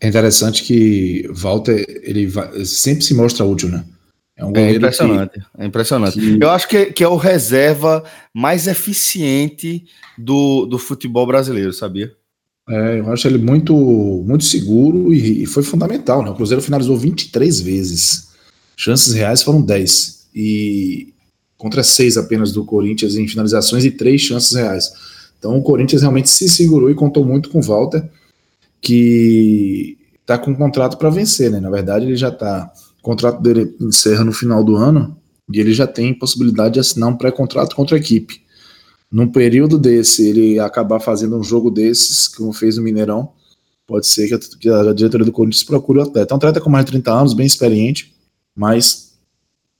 [0.00, 3.84] É interessante que Walter ele vai, sempre se mostra útil, né?
[4.36, 6.20] É, um é impressionante, que, é impressionante.
[6.20, 6.38] Que...
[6.40, 9.84] Eu acho que, que é o reserva mais eficiente
[10.16, 12.12] do, do futebol brasileiro, sabia?
[12.68, 16.22] É, eu acho ele muito, muito seguro e, e, foi fundamental.
[16.22, 16.30] Né?
[16.30, 18.28] O Cruzeiro finalizou 23 vezes.
[18.76, 20.28] Chances reais foram 10.
[20.34, 21.14] E
[21.58, 24.92] contra 6 apenas do Corinthians em finalizações e 3 chances reais.
[25.38, 28.08] Então o Corinthians realmente se segurou e contou muito com o Walter,
[28.80, 31.50] que está com um contrato para vencer.
[31.50, 31.60] Né?
[31.60, 35.16] Na verdade, ele já está o contrato dele encerra no final do ano
[35.52, 38.42] e ele já tem possibilidade de assinar um pré-contrato contra a equipe.
[39.10, 43.32] Num período desse, ele acabar fazendo um jogo desses, como fez no Mineirão,
[43.86, 46.32] pode ser que a, diretoria do Corinthians procure o atleta.
[46.32, 48.14] É um atleta com mais de 30 anos, bem experiente,
[48.54, 49.07] mas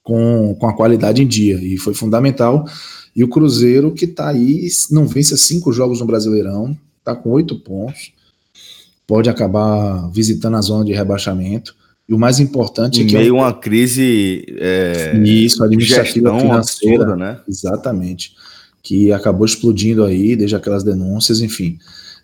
[0.08, 1.56] com, com a qualidade em dia.
[1.62, 2.64] E foi fundamental.
[3.14, 7.60] E o Cruzeiro, que está aí, não vence cinco jogos no Brasileirão, está com oito
[7.60, 8.12] pontos,
[9.06, 11.76] pode acabar visitando a zona de rebaixamento.
[12.08, 13.14] E o mais importante em é que.
[13.18, 14.46] meio a uma crise.
[14.56, 17.02] É, isso, administrativa financeira.
[17.02, 17.38] Absurda, né?
[17.46, 18.32] Exatamente.
[18.82, 21.78] Que acabou explodindo aí, desde aquelas denúncias, enfim.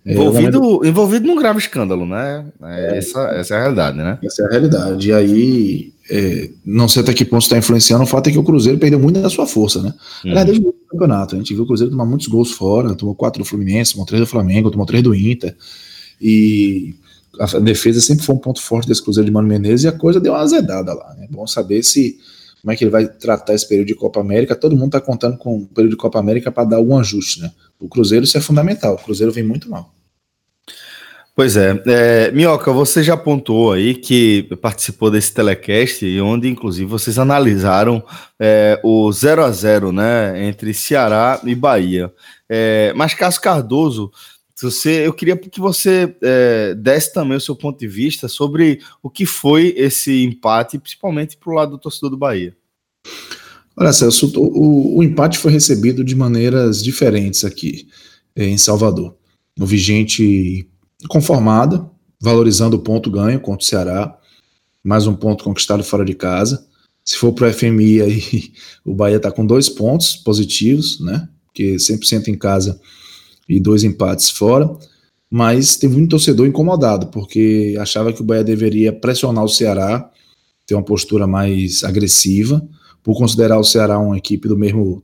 [0.06, 2.46] É, envolvido, é, envolvido num grave escândalo, né?
[2.62, 4.18] É, essa, essa é a realidade, né?
[4.24, 5.08] Essa é a realidade.
[5.08, 8.44] E aí, é, não sei até que ponto está influenciando, o fato é que o
[8.44, 9.94] Cruzeiro perdeu muito da sua força, né?
[10.24, 10.44] Uhum.
[10.44, 13.48] desde o campeonato, a gente viu o Cruzeiro tomar muitos gols fora, tomou quatro do
[13.48, 15.56] Fluminense, tomou três do Flamengo, tomou três do Inter.
[16.20, 16.94] E
[17.40, 20.20] a defesa sempre foi um ponto forte desse Cruzeiro de Mano Menezes e a coisa
[20.20, 21.14] deu uma azedada lá.
[21.16, 21.28] É né?
[21.30, 22.18] bom saber se
[22.60, 24.56] como é que ele vai tratar esse período de Copa América.
[24.56, 27.52] Todo mundo está contando com o período de Copa América para dar algum ajuste, né?
[27.78, 28.94] O Cruzeiro isso é fundamental.
[28.94, 29.93] O Cruzeiro vem muito mal.
[31.36, 37.18] Pois é, é, Minhoca, você já apontou aí que participou desse telecast, onde inclusive vocês
[37.18, 38.04] analisaram
[38.38, 42.12] é, o 0 a 0 né, entre Ceará e Bahia.
[42.48, 44.12] É, mas Cássio Cardoso
[44.62, 49.10] você, eu queria que você é, desse também o seu ponto de vista sobre o
[49.10, 52.56] que foi esse empate, principalmente para o lado do torcedor do Bahia.
[53.76, 57.88] Olha, Celso, o, o empate foi recebido de maneiras diferentes aqui
[58.36, 59.16] é, em Salvador.
[59.58, 60.68] O vigente
[61.08, 61.88] conformada,
[62.20, 64.18] valorizando o ponto ganho contra o Ceará,
[64.82, 66.66] mais um ponto conquistado fora de casa.
[67.04, 68.52] Se for para o FMI, aí
[68.84, 71.28] o Bahia está com dois pontos positivos, né?
[71.46, 72.80] Porque 100% em casa
[73.48, 74.70] e dois empates fora,
[75.30, 80.10] mas teve muito torcedor incomodado, porque achava que o Bahia deveria pressionar o Ceará,
[80.66, 82.66] ter uma postura mais agressiva,
[83.02, 85.02] por considerar o Ceará uma equipe do mesmo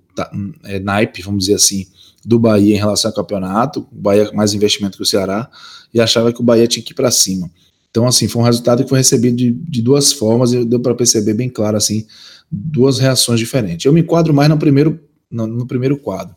[0.64, 1.86] é, naipe, vamos dizer assim,
[2.24, 5.50] do Bahia em relação ao campeonato, o Bahia mais investimento que o Ceará,
[5.92, 7.50] e achava que o Bahia tinha que ir para cima.
[7.90, 10.94] Então, assim, foi um resultado que foi recebido de, de duas formas, e deu para
[10.94, 12.06] perceber bem claro, assim,
[12.50, 13.84] duas reações diferentes.
[13.84, 16.34] Eu me enquadro mais no primeiro, no, no primeiro quadro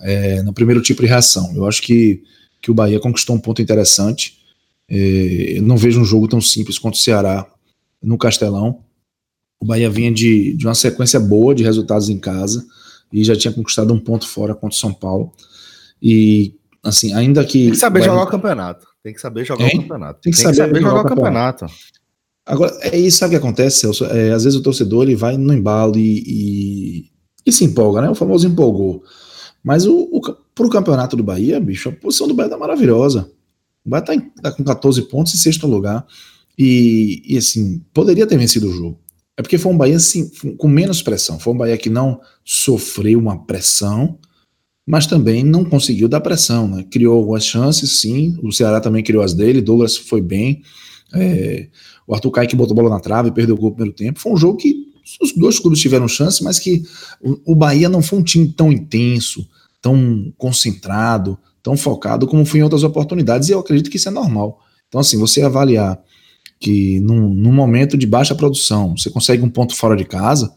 [0.00, 1.52] é, no primeiro tipo de reação.
[1.54, 2.22] Eu acho que,
[2.60, 4.38] que o Bahia conquistou um ponto interessante.
[4.88, 7.46] É, não vejo um jogo tão simples contra o Ceará
[8.02, 8.80] no Castelão.
[9.60, 12.64] O Bahia vinha de, de uma sequência boa de resultados em casa
[13.12, 15.32] e já tinha conquistado um ponto fora contra o São Paulo.
[16.02, 17.64] E, assim, ainda que.
[17.64, 18.12] Tem que saber Bahia...
[18.12, 18.86] jogar o campeonato.
[19.02, 20.20] Tem que saber jogar o campeonato.
[20.20, 21.66] Tem que, Tem saber, que saber, jogar, jogar o campeonato.
[21.66, 21.90] campeonato.
[22.46, 24.04] Agora, é isso sabe o que acontece, Celso?
[24.06, 27.10] É, às vezes o torcedor ele vai no embalo e, e,
[27.46, 28.10] e se empolga, né?
[28.10, 29.02] O famoso empolgou.
[29.62, 30.20] Mas o, o,
[30.54, 33.30] pro campeonato do Bahia, bicho, a posição do Bahia tá maravilhosa.
[33.84, 36.04] O Bahia tá, em, tá com 14 pontos em sexto lugar.
[36.58, 38.98] E, e, assim, poderia ter vencido o jogo.
[39.36, 41.38] É porque foi um Bahia assim, com menos pressão.
[41.38, 44.18] Foi um Bahia que não sofreu uma pressão,
[44.86, 46.68] mas também não conseguiu dar pressão.
[46.68, 46.84] Né?
[46.90, 48.38] Criou algumas chances, sim.
[48.42, 49.60] O Ceará também criou as dele.
[49.60, 50.62] Douglas foi bem.
[51.14, 51.68] É,
[52.06, 54.20] o Arthur Kaique botou a bola na trave, perdeu o gol no primeiro tempo.
[54.20, 54.90] Foi um jogo que
[55.20, 56.82] os dois clubes tiveram chance, mas que
[57.20, 59.48] o, o Bahia não foi um time tão intenso,
[59.80, 64.12] tão concentrado, tão focado como foi em outras oportunidades, e eu acredito que isso é
[64.12, 64.60] normal.
[64.88, 66.00] Então, assim, você avaliar
[66.60, 70.54] que num, num momento de baixa produção você consegue um ponto fora de casa,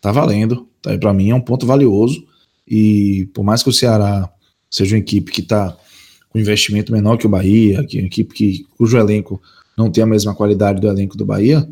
[0.00, 0.68] tá valendo.
[0.80, 0.96] Tá?
[0.96, 2.24] Para mim é um ponto valioso.
[2.66, 4.30] E por mais que o Ceará
[4.70, 5.76] seja uma equipe que está
[6.28, 9.42] com investimento menor que o Bahia, que é uma equipe que, cujo elenco
[9.76, 11.68] não tem a mesma qualidade do elenco do Bahia,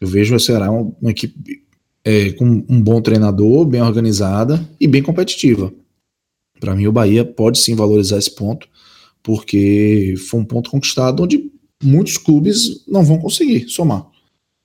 [0.00, 1.62] eu vejo o Ceará uma, uma equipe
[2.04, 5.72] é, com um bom treinador, bem organizada e bem competitiva.
[6.58, 8.66] Para mim, o Bahia pode sim valorizar esse ponto,
[9.22, 11.50] porque foi um ponto conquistado onde
[11.82, 14.06] muitos clubes não vão conseguir somar.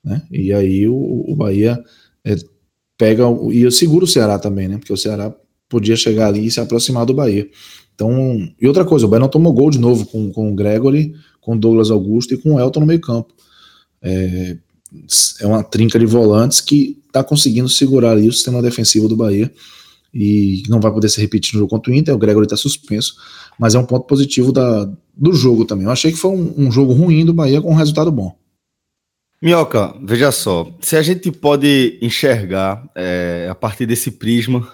[0.03, 0.21] Né?
[0.31, 1.81] E aí o, o Bahia
[2.23, 2.35] é,
[2.97, 4.77] pega e eu seguro o Ceará também, né?
[4.77, 5.33] Porque o Ceará
[5.67, 7.49] podia chegar ali e se aproximar do Bahia.
[7.93, 8.11] Então,
[8.61, 11.53] e outra coisa, o Bahia não tomou gol de novo com, com o Gregory, com
[11.53, 13.33] o Douglas Augusto e com o Elton no meio campo.
[14.01, 14.57] É,
[15.39, 19.51] é uma trinca de volantes que está conseguindo segurar ali o sistema defensivo do Bahia
[20.13, 22.13] e não vai poder se repetir no jogo contra o Inter.
[22.13, 23.15] O Gregory está suspenso,
[23.59, 25.85] mas é um ponto positivo da, do jogo também.
[25.85, 28.35] Eu achei que foi um, um, jogo ruim do Bahia com um resultado bom.
[29.41, 34.67] Minhoca, veja só, se a gente pode enxergar é, a partir desse prisma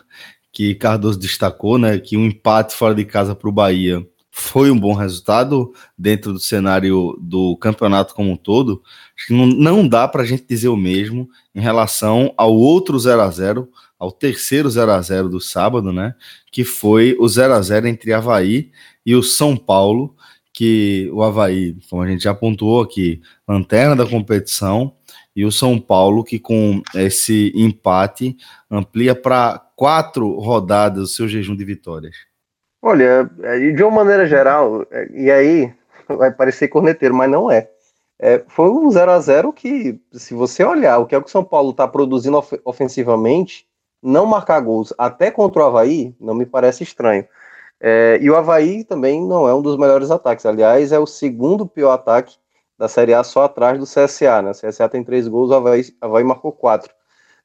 [0.52, 4.80] que Cardoso destacou, né, que um empate fora de casa para o Bahia foi um
[4.80, 8.82] bom resultado dentro do cenário do campeonato como um todo,
[9.16, 12.98] acho que não, não dá para a gente dizer o mesmo em relação ao outro
[12.98, 13.70] 0 a 0
[14.02, 16.16] ao terceiro 0 a 0 do sábado, né,
[16.52, 18.72] que foi o 0 a 0 entre Havaí
[19.06, 20.16] e o São Paulo,
[20.52, 24.96] que o Havaí, como a gente já pontuou aqui, lanterna da competição,
[25.36, 28.36] e o São Paulo, que com esse empate
[28.72, 32.16] amplia para quatro rodadas o seu jejum de vitórias.
[32.82, 33.30] Olha,
[33.76, 34.84] de uma maneira geral,
[35.14, 35.72] e aí
[36.08, 37.70] vai parecer corneteiro, mas não é.
[38.20, 41.30] é foi um 0 a 0 que, se você olhar o que é o que
[41.30, 43.70] o São Paulo está produzindo of ofensivamente,
[44.02, 47.26] não marcar gols até contra o Havaí não me parece estranho.
[47.80, 50.46] É, e o Havaí também não é um dos melhores ataques.
[50.46, 52.36] Aliás, é o segundo pior ataque
[52.78, 54.42] da Série A, só atrás do CSA.
[54.42, 54.52] Né?
[54.52, 56.94] O CSA tem três gols, o Havaí, Havaí marcou quatro.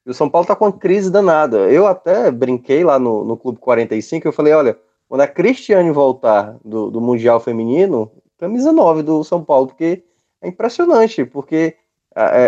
[0.05, 1.69] E o São Paulo está com uma crise danada.
[1.69, 4.77] Eu até brinquei lá no, no Clube 45, eu falei, olha,
[5.09, 10.03] quando a Cristiane voltar do, do Mundial Feminino, camisa 9 do São Paulo, porque
[10.41, 11.75] é impressionante, porque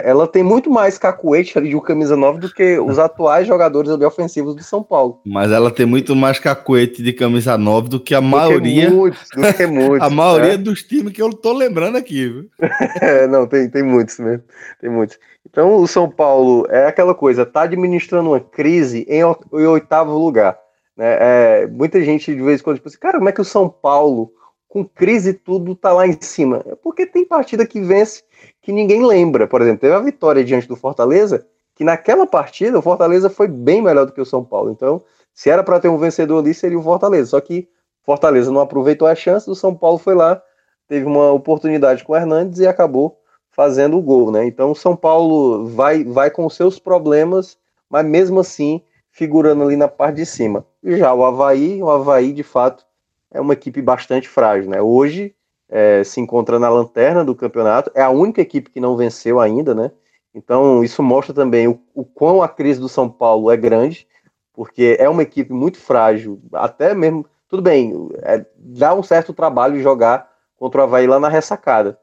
[0.03, 3.91] ela tem muito mais cacuete ali de um camisa 9 do que os atuais jogadores
[3.91, 5.21] ali ofensivos do São Paulo.
[5.25, 8.87] Mas ela tem muito mais cacuete de camisa 9 do que a do maioria.
[8.87, 10.01] Que muitos, do que muitos.
[10.07, 10.57] a maioria né?
[10.57, 12.49] dos times que eu tô lembrando aqui, viu?
[12.99, 14.43] é, não, tem, tem muitos mesmo.
[14.81, 15.19] Tem muitos.
[15.47, 20.57] Então o São Paulo é aquela coisa, tá administrando uma crise em, em oitavo lugar.
[20.97, 21.17] Né?
[21.19, 23.69] É, muita gente de vez em quando, tipo assim, cara, como é que o São
[23.69, 24.31] Paulo,
[24.67, 26.63] com crise e tudo, tá lá em cima?
[26.67, 28.23] É porque tem partida que vence
[28.69, 29.47] que ninguém lembra.
[29.47, 33.81] Por exemplo, teve a vitória diante do Fortaleza, que naquela partida o Fortaleza foi bem
[33.81, 34.69] melhor do que o São Paulo.
[34.69, 35.01] Então,
[35.33, 37.31] se era para ter um vencedor ali, seria o Fortaleza.
[37.31, 37.67] Só que
[38.03, 40.39] Fortaleza não aproveitou a chance, o São Paulo foi lá,
[40.87, 44.45] teve uma oportunidade com o Hernandes e acabou fazendo o gol, né?
[44.45, 47.57] Então, o São Paulo vai, vai com seus problemas,
[47.89, 50.63] mas mesmo assim figurando ali na parte de cima.
[50.83, 52.85] Já o Havaí, o Havaí de fato
[53.31, 54.79] é uma equipe bastante frágil, né?
[54.79, 55.33] Hoje
[55.69, 59.75] é, se encontra na lanterna do campeonato, é a única equipe que não venceu ainda,
[59.75, 59.91] né?
[60.33, 64.07] Então, isso mostra também o, o quão a crise do São Paulo é grande,
[64.53, 67.25] porque é uma equipe muito frágil, até mesmo.
[67.47, 71.99] Tudo bem, é, dá um certo trabalho jogar contra o Havaí lá na ressacada.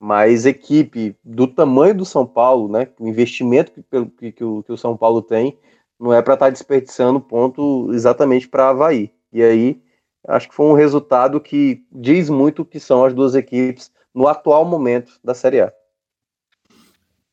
[0.00, 2.88] Mas equipe do tamanho do São Paulo, né?
[2.98, 3.82] O investimento que,
[4.16, 5.58] que, que, o, que o São Paulo tem,
[5.98, 9.12] não é para estar tá desperdiçando ponto exatamente para Havaí.
[9.32, 9.82] E aí
[10.28, 14.28] acho que foi um resultado que diz muito o que são as duas equipes no
[14.28, 15.72] atual momento da Série A.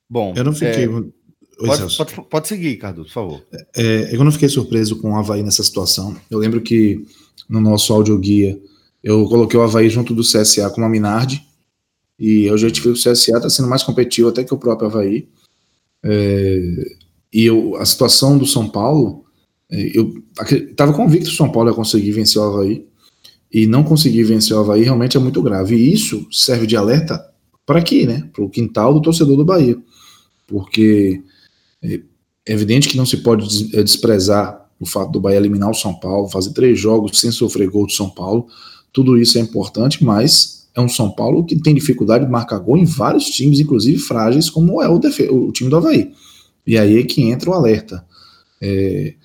[0.10, 0.86] Bom, eu não fiquei.
[0.86, 0.88] É...
[0.88, 3.46] Oi, pode, pode, pode, seguir, Carlos, por favor.
[3.76, 6.16] É, eu não fiquei surpreso com o Havaí nessa situação.
[6.30, 7.06] Eu lembro que
[7.48, 8.60] no nosso audioguia
[9.04, 11.46] eu coloquei o Havaí junto do CSA com a Minardi.
[12.20, 15.28] E eu já tive o CSA está sendo mais competitivo até que o próprio Havaí.
[16.04, 16.62] É,
[17.32, 19.25] e eu, a situação do São Paulo é,
[19.70, 20.14] eu
[20.70, 22.86] estava convicto que o São Paulo ia conseguir vencer o Havaí,
[23.52, 25.76] e não conseguir vencer o Havaí realmente é muito grave.
[25.76, 27.24] E isso serve de alerta
[27.66, 28.30] para aqui, né?
[28.34, 29.78] Para o quintal do torcedor do Bahia.
[30.46, 31.22] Porque
[31.82, 32.02] é
[32.46, 36.30] evidente que não se pode é, desprezar o fato do Bahia eliminar o São Paulo,
[36.30, 38.48] fazer três jogos sem sofrer gol do São Paulo.
[38.92, 42.78] Tudo isso é importante, mas é um São Paulo que tem dificuldade de marcar gol
[42.78, 46.12] em vários times, inclusive frágeis, como é o, o time do Havaí.
[46.68, 48.06] E aí é que entra o alerta.
[48.62, 49.16] É,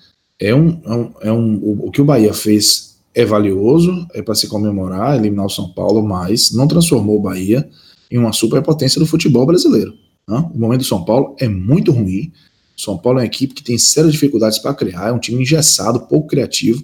[0.41, 4.21] é um, é um, é um o, o que o Bahia fez é valioso, é
[4.21, 7.69] para se comemorar, eliminar o São Paulo, mas não transformou o Bahia
[8.09, 9.93] em uma superpotência do futebol brasileiro.
[10.27, 10.49] Né?
[10.53, 12.31] O momento do São Paulo é muito ruim.
[12.75, 16.07] São Paulo é uma equipe que tem sérias dificuldades para criar, é um time engessado,
[16.07, 16.83] pouco criativo.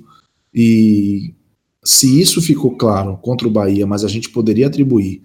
[0.53, 1.33] E
[1.83, 5.23] se isso ficou claro contra o Bahia, mas a gente poderia atribuir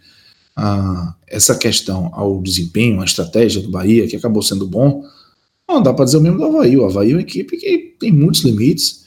[0.56, 5.02] ah, essa questão ao desempenho, à estratégia do Bahia, que acabou sendo bom,
[5.74, 6.76] não, dá para dizer o mesmo do Havaí.
[6.76, 9.04] O Havaí é uma equipe que tem muitos limites,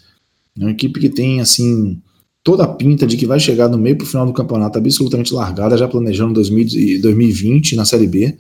[0.58, 2.02] é uma equipe que tem, assim,
[2.44, 5.34] toda a pinta de que vai chegar no meio para o final do campeonato absolutamente
[5.34, 8.38] largada, já planejando 2020 na Série B.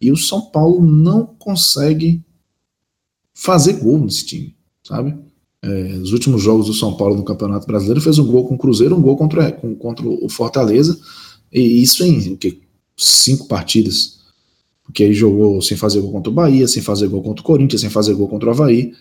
[0.00, 2.22] E o São Paulo não consegue
[3.34, 5.14] fazer gol nesse time, sabe?
[5.60, 5.68] É,
[6.00, 8.96] os últimos jogos do São Paulo no Campeonato Brasileiro fez um gol com o Cruzeiro,
[8.96, 10.98] um gol contra, com, contra o Fortaleza,
[11.52, 12.58] e isso em o quê?
[12.96, 14.17] cinco partidas
[14.88, 17.82] porque aí jogou sem fazer gol contra o Bahia, sem fazer gol contra o Corinthians,
[17.82, 18.94] sem fazer gol contra o Havaí.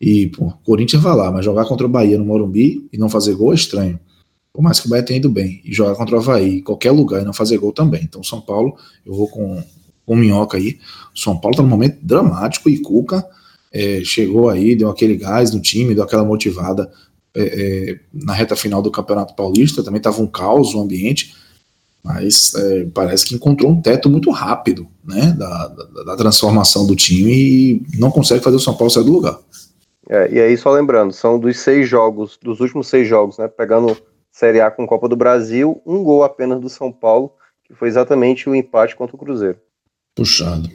[0.00, 3.36] E, pô, Corinthians vai lá, mas jogar contra o Bahia no Morumbi e não fazer
[3.36, 4.00] gol é estranho.
[4.52, 5.60] Por mais que o Bahia tenha ido bem.
[5.64, 8.02] E jogar contra o Havaí em qualquer lugar e não fazer gol também.
[8.02, 9.62] Então, São Paulo, eu vou com,
[10.04, 10.80] com o Minhoca aí.
[11.14, 13.24] São Paulo tá num momento dramático e Cuca
[13.70, 16.90] é, chegou aí, deu aquele gás no time, deu aquela motivada
[17.32, 17.42] é,
[17.92, 19.84] é, na reta final do Campeonato Paulista.
[19.84, 21.32] Também tava um caos o ambiente
[22.04, 26.96] mas é, parece que encontrou um teto muito rápido, né, da, da, da, transformação do
[26.96, 29.38] time e não consegue fazer o São Paulo sair do lugar.
[30.08, 33.96] É, e aí, só lembrando, são dos seis jogos, dos últimos seis jogos, né, pegando
[34.32, 37.32] Série A com Copa do Brasil, um gol apenas do São Paulo,
[37.64, 39.58] que foi exatamente o empate contra o Cruzeiro.
[40.14, 40.68] Puxado.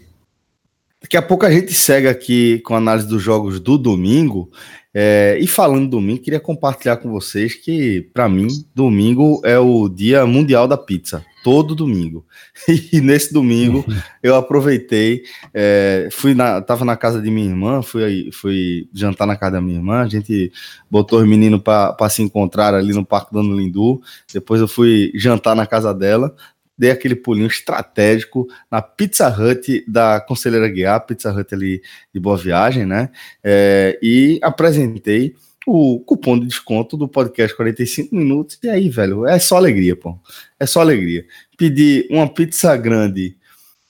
[1.07, 4.51] Daqui a pouco a gente segue aqui com a análise dos jogos do domingo.
[4.93, 9.87] É, e falando do domingo, queria compartilhar com vocês que, para mim, domingo é o
[9.87, 11.25] dia mundial da pizza.
[11.45, 12.25] Todo domingo.
[12.91, 13.85] E nesse domingo
[14.21, 19.37] eu aproveitei, é, fui na, tava na casa de minha irmã, fui, fui jantar na
[19.37, 20.51] casa da minha irmã, a gente
[20.91, 24.01] botou os meninos para se encontrar ali no Parque Dona Lindu.
[24.33, 26.35] Depois eu fui jantar na casa dela
[26.77, 31.81] dei aquele pulinho estratégico na Pizza Hut da Conselheira Guiar, Pizza Hut ali
[32.13, 33.09] de Boa Viagem, né?
[33.43, 38.57] É, e apresentei o cupom de desconto do podcast 45 minutos.
[38.63, 40.17] E aí, velho, é só alegria, pô.
[40.59, 41.25] É só alegria.
[41.57, 43.35] Pedi uma pizza grande,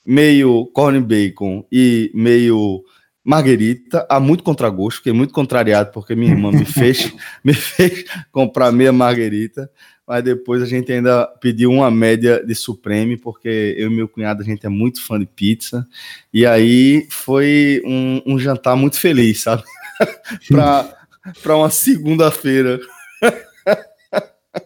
[0.04, 2.82] meio corn bacon e meio
[3.22, 7.12] marguerita, a muito contragosto, fiquei muito contrariado porque minha irmã me fez,
[7.44, 9.70] me fez comprar meia marguerita
[10.08, 14.40] mas depois a gente ainda pediu uma média de Supreme, porque eu e meu cunhado,
[14.40, 15.86] a gente é muito fã de pizza,
[16.32, 19.62] e aí foi um, um jantar muito feliz, sabe?
[21.42, 22.80] para uma segunda-feira.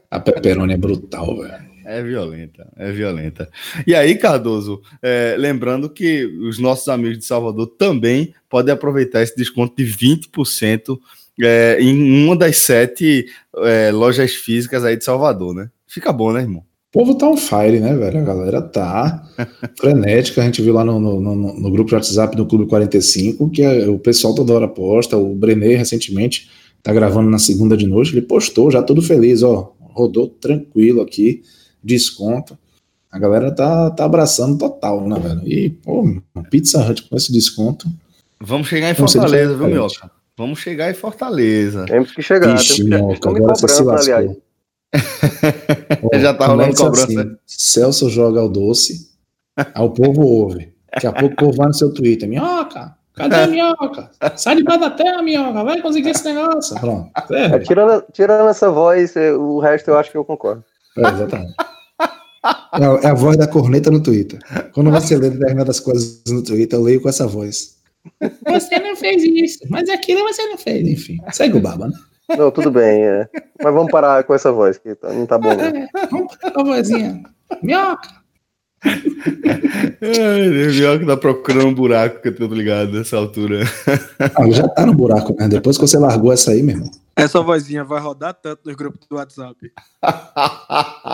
[0.09, 1.73] a pepperoni é brutal, velho.
[1.85, 3.51] É violenta, é violenta.
[3.85, 9.35] E aí, Cardoso, é, lembrando que os nossos amigos de Salvador também podem aproveitar esse
[9.37, 10.97] desconto de 20%
[11.41, 13.27] é, em uma das sete
[13.59, 15.71] é, lojas físicas aí de Salvador, né?
[15.87, 16.65] Fica bom, né, irmão?
[16.95, 18.19] O povo tá on fire, né, velho?
[18.19, 19.27] A galera tá
[19.79, 20.43] frenética.
[20.43, 23.63] A gente viu lá no, no, no, no grupo de WhatsApp do Clube 45 que
[23.63, 25.17] é, o pessoal toda hora posta.
[25.17, 26.51] O Brené recentemente
[26.83, 28.13] tá gravando na segunda de noite.
[28.13, 29.75] Ele postou já todo feliz, ó.
[29.81, 31.43] Rodou tranquilo aqui,
[31.83, 32.59] desconto.
[33.11, 35.43] A galera tá, tá abraçando total, né, velho?
[35.47, 36.03] E, pô,
[36.51, 37.87] Pizza Hut com esse desconto.
[38.41, 40.11] Vamos chegar em Fortaleza, viu, Mioca?
[40.43, 41.85] Vamos chegar em Fortaleza.
[41.87, 42.57] Temos que chegar.
[42.57, 44.37] Ixi, temos que, agora você se aliás.
[46.21, 47.05] Já tá rolando cobrança.
[47.05, 49.09] Assim, Celso joga o doce,
[49.57, 50.75] aí o povo ouve.
[50.93, 52.29] Daqui a pouco o povo vai no seu Twitter.
[52.29, 54.11] Minhoca, cadê a minhoca?
[54.35, 55.63] Sai de baixo da terra, minhoca.
[55.63, 56.75] Vai conseguir esse negócio.
[56.81, 57.09] Pronto.
[57.31, 60.65] É, tirando, tirando essa voz, o resto eu acho que eu concordo.
[60.99, 61.55] É, exatamente.
[62.45, 64.41] É, é a voz da corneta no Twitter.
[64.75, 67.81] Quando você lê determinadas coisas no Twitter, eu leio com essa voz.
[68.47, 71.19] Você não fez isso, mas aquilo você não fez, enfim.
[71.33, 71.95] Segue o baba, né?
[72.37, 73.29] Não, tudo bem, é.
[73.63, 75.51] Mas vamos parar com essa voz, que tá, não tá bom.
[75.51, 77.23] É, vamos parar com a vozinha.
[77.63, 78.23] Minhoca!
[80.01, 83.65] Minhoca tá procurando um buraco que eu tô ligado nessa altura.
[84.19, 85.49] Ah, já tá no buraco, né?
[85.49, 86.91] Depois que você largou essa aí, meu irmão.
[87.15, 89.71] Essa vozinha vai rodar tanto nos grupos do WhatsApp.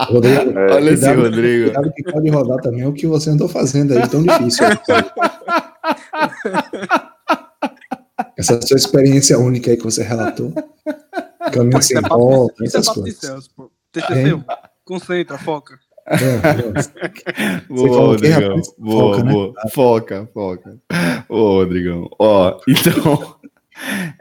[0.09, 1.65] Rodrigo, é, Olha esse Rodrigo.
[1.65, 4.65] Cuidado que pode rodar também o que você andou fazendo aí, tão difícil.
[8.37, 10.53] Essa sua experiência única aí que você relatou.
[11.53, 13.21] Caminho sem volta, essas é coisas.
[13.21, 13.71] Celso, pô.
[13.93, 14.43] TCC,
[14.85, 15.79] concentra, foca.
[16.07, 18.61] É, boa, Rodrigão.
[18.79, 19.49] Boa, foca, boa.
[19.49, 19.71] Né?
[19.73, 20.79] Foca, foca.
[21.29, 22.09] Ô, Rodrigão.
[22.19, 23.37] Ó, então,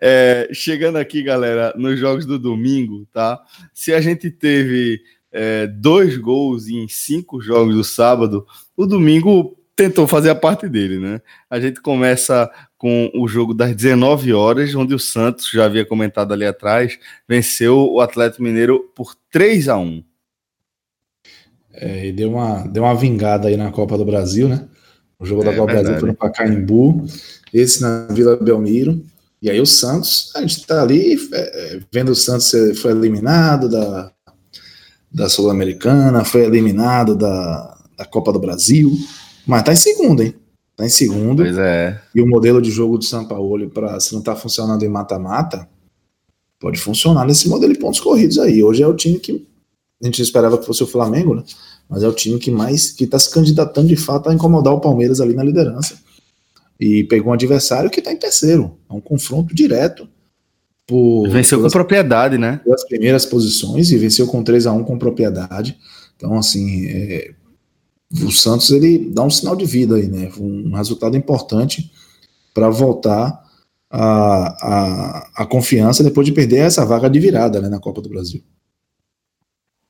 [0.02, 3.42] é, chegando aqui, galera, nos jogos do domingo, tá?
[3.74, 5.02] Se a gente teve
[5.32, 8.46] é, dois gols em cinco jogos do sábado,
[8.76, 11.22] o domingo tentou fazer a parte dele, né?
[11.50, 16.34] A gente começa com o jogo das 19 horas, onde o Santos, já havia comentado
[16.34, 16.98] ali atrás,
[17.30, 20.04] venceu o Atlético Mineiro por 3 a 1
[21.80, 24.66] é, e deu uma, deu uma vingada aí na Copa do Brasil, né?
[25.20, 27.06] O jogo é, da Copa do Brasil foi no Pacaembu,
[27.54, 29.06] esse na Vila Belmiro.
[29.40, 32.52] E aí o Santos, a gente tá ali é, é vendo o Santos
[32.82, 34.12] foi eliminado da,
[35.12, 38.98] da Sul-Americana, foi eliminado da, da Copa do Brasil.
[39.48, 40.36] Mas tá em segundo, hein?
[40.76, 41.42] Tá em segundo.
[41.42, 42.00] Pois é.
[42.14, 45.68] E o modelo de jogo do São Paulo, para se não tá funcionando em mata-mata,
[46.60, 48.64] pode funcionar nesse modelo de pontos corridos aí.
[48.64, 49.48] Hoje é o time que
[50.02, 51.44] a gente esperava que fosse o Flamengo, né?
[51.90, 54.82] Mas é o time que mais que tá se candidatando de fato a incomodar o
[54.82, 55.98] Palmeiras ali na liderança.
[56.80, 58.78] E pegou um adversário que tá em terceiro.
[58.90, 60.08] É um confronto direto.
[60.86, 62.62] Por, venceu pelas, com propriedade, né?
[62.64, 65.78] Pelas primeiras posições e venceu com 3 a 1 com propriedade.
[66.16, 67.34] Então, assim, é,
[68.12, 70.32] o Santos ele dá um sinal de vida aí, né?
[70.40, 71.92] Um resultado importante
[72.54, 73.44] para voltar
[73.90, 78.10] a, a, a, confiança depois de perder essa vaga de virada né, na Copa do
[78.10, 78.42] Brasil.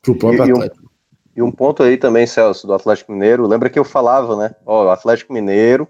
[0.01, 0.83] Pro próprio e, Atlético.
[0.83, 0.89] Um,
[1.35, 3.47] e um ponto aí também, Celso, do Atlético Mineiro.
[3.47, 4.55] Lembra que eu falava, né?
[4.65, 5.87] Ó, o Atlético Mineiro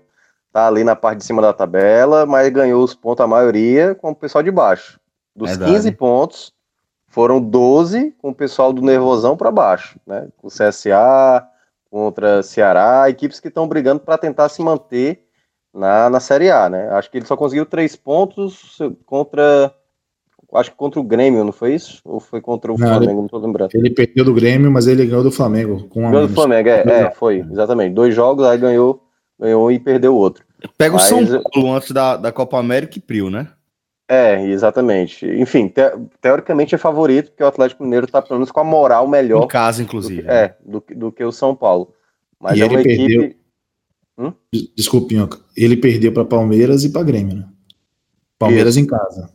[0.51, 4.11] tá ali na parte de cima da tabela, mas ganhou os pontos a maioria com
[4.11, 4.99] o pessoal de baixo.
[5.35, 5.71] Dos Verdade.
[5.71, 6.53] 15 pontos,
[7.07, 10.27] foram 12 com o pessoal do Nervosão para baixo, né?
[10.41, 11.45] O CSA
[11.97, 15.23] contra Ceará, equipes que estão brigando para tentar se manter
[15.73, 16.89] na, na Série A, né?
[16.91, 19.73] Acho que ele só conseguiu três pontos contra
[20.53, 21.99] acho que contra o Grêmio, não foi isso?
[22.05, 23.11] Ou foi contra o não, Flamengo?
[23.11, 23.71] Ele, não tô lembrando.
[23.73, 25.87] Ele perdeu do Grêmio, mas ele ganhou do Flamengo.
[25.89, 27.95] Com ganhou do Flamengo, é, é, foi, exatamente.
[27.95, 29.03] Dois jogos, aí ganhou,
[29.39, 30.45] ganhou e perdeu o outro.
[30.77, 33.47] Pega o São Paulo antes da, da Copa América e Prio, né?
[34.07, 35.25] É, exatamente.
[35.25, 35.81] Enfim, te,
[36.21, 39.43] teoricamente é favorito, porque o Atlético Mineiro tá pelo menos com a moral melhor.
[39.43, 40.21] Em casa, inclusive.
[40.21, 41.93] Do, é, do, do que o São Paulo.
[42.39, 43.07] Mas e é uma equipe.
[43.07, 43.35] Perdeu...
[44.17, 44.33] Hum?
[44.75, 45.15] Desculpe,
[45.55, 47.45] ele perdeu para Palmeiras e para Grêmio, né?
[48.39, 48.85] Palmeiras Isso.
[48.85, 49.29] em casa.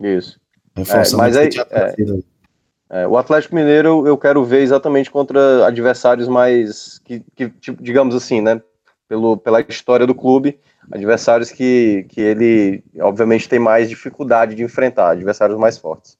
[0.00, 0.40] Isso.
[0.76, 7.00] É, mas aí, é, é, o Atlético Mineiro eu quero ver exatamente contra adversários mais
[7.00, 8.62] que, que tipo, digamos assim, né?
[9.08, 10.58] Pelo, pela história do clube,
[10.90, 16.16] adversários que, que ele obviamente tem mais dificuldade de enfrentar, adversários mais fortes.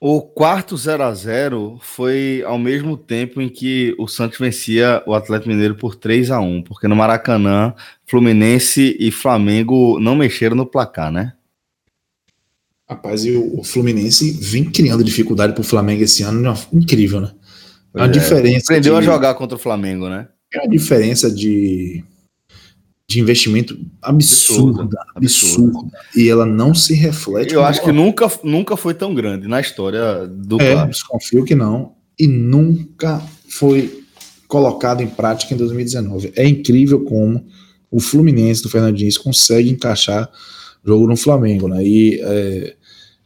[0.00, 5.12] O quarto 0 a 0 foi ao mesmo tempo em que o Santos vencia o
[5.12, 7.74] Atlético Mineiro por 3 a 1 porque no Maracanã,
[8.06, 11.32] Fluminense e Flamengo não mexeram no placar, né?
[12.88, 17.32] Rapaz, e o, Fluminense vem criando dificuldade pro Flamengo esse ano, incrível, né?
[17.94, 18.72] É uma diferença.
[18.72, 20.28] Aprendeu de, a jogar contra o Flamengo, né?
[20.54, 22.02] É uma diferença de,
[23.08, 27.54] de investimento absurda, absurda, absurda, E ela não se reflete.
[27.54, 30.90] Eu acho que nunca, nunca foi tão grande na história do é, clube.
[30.90, 31.94] Desconfio que não.
[32.18, 34.04] E nunca foi
[34.46, 36.34] colocado em prática em 2019.
[36.36, 37.46] É incrível como
[37.90, 40.30] o Fluminense do Fernandinho consegue encaixar
[40.84, 41.82] jogo no Flamengo, né?
[41.82, 42.76] E é,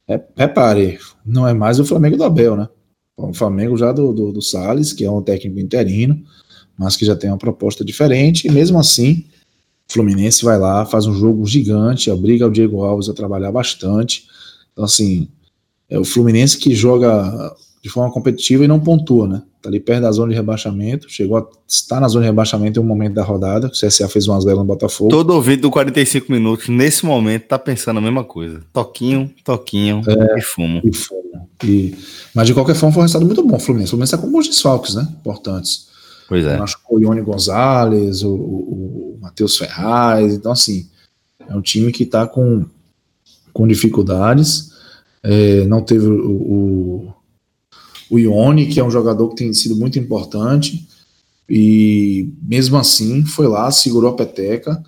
[0.08, 2.68] é, repare, não é mais o Flamengo do Abel, né?
[3.16, 6.22] O Flamengo já do, do, do Salles, que é um técnico interino,
[6.78, 9.26] mas que já tem uma proposta diferente, e mesmo assim,
[9.88, 14.26] Fluminense vai lá, faz um jogo gigante, obriga o Diego Alves a trabalhar bastante.
[14.72, 15.28] Então, assim,
[15.88, 19.42] é o Fluminense que joga de forma competitiva e não pontua, né?
[19.60, 22.82] Tá ali perto da zona de rebaixamento, chegou a estar na zona de rebaixamento em
[22.82, 25.10] um momento da rodada, o CSA fez 1x0 no Botafogo.
[25.10, 28.60] Todo ouvido do 45 minutos, nesse momento, tá pensando a mesma coisa.
[28.72, 30.80] Toquinho, toquinho é, e fumo.
[30.84, 31.48] E fumo.
[31.64, 31.94] E,
[32.34, 33.90] mas de qualquer forma foi um resultado muito bom, o Fluminense.
[33.90, 35.06] O Fluminense tá com bons desfalques, né?
[35.20, 35.91] Importantes.
[36.28, 36.58] Pois é.
[36.88, 40.88] O Ione Gonzalez, o, o, o Matheus Ferraz, então assim,
[41.48, 42.64] é um time que tá com,
[43.52, 44.72] com dificuldades,
[45.22, 47.14] é, não teve o, o
[48.12, 50.86] o Ione, que é um jogador que tem sido muito importante,
[51.48, 54.82] e mesmo assim foi lá, segurou a peteca,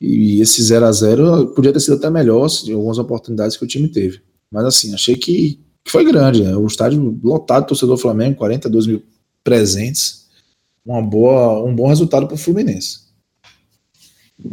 [0.00, 3.66] e esse 0 a 0 podia ter sido até melhor em algumas oportunidades que o
[3.68, 4.22] time teve.
[4.50, 6.56] Mas assim, achei que, que foi grande, né?
[6.56, 9.02] O estádio lotado, torcedor Flamengo, 42 mil
[9.44, 10.25] presentes,
[10.86, 13.06] uma boa, um bom resultado para o Fluminense.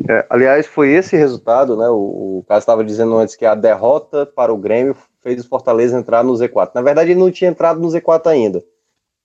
[0.09, 1.87] É, aliás, foi esse resultado, né?
[1.89, 5.97] O, o Carlos estava dizendo antes que a derrota para o Grêmio fez o Fortaleza
[5.97, 6.71] entrar no Z4.
[6.73, 8.63] Na verdade, ele não tinha entrado no Z4 ainda.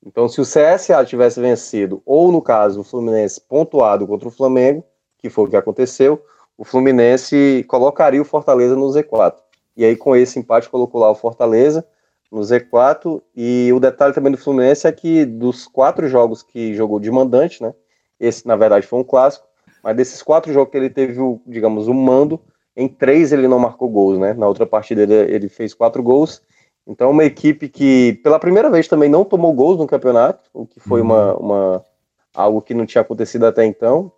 [0.05, 4.85] Então, se o CSA tivesse vencido, ou no caso, o Fluminense pontuado contra o Flamengo,
[5.19, 6.23] que foi o que aconteceu,
[6.57, 9.35] o Fluminense colocaria o Fortaleza no Z4.
[9.77, 11.87] E aí, com esse empate, colocou lá o Fortaleza
[12.31, 13.23] no Z4.
[13.35, 17.63] E o detalhe também do Fluminense é que dos quatro jogos que jogou de mandante,
[17.63, 17.75] né?
[18.19, 19.47] Esse, na verdade, foi um clássico.
[19.83, 22.41] Mas desses quatro jogos que ele teve, o, digamos, o mando,
[22.77, 24.35] em três ele não marcou gols, né?
[24.35, 26.43] Na outra partida ele, ele fez quatro gols.
[26.87, 30.81] Então, uma equipe que, pela primeira vez, também não tomou gols no campeonato, o que
[30.81, 31.07] foi uhum.
[31.07, 31.85] uma, uma,
[32.35, 34.11] algo que não tinha acontecido até então.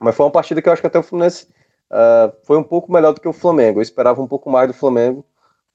[0.00, 1.48] Mas foi uma partida que eu acho que até o Fluminense
[1.90, 3.78] uh, foi um pouco melhor do que o Flamengo.
[3.78, 5.24] Eu esperava um pouco mais do Flamengo.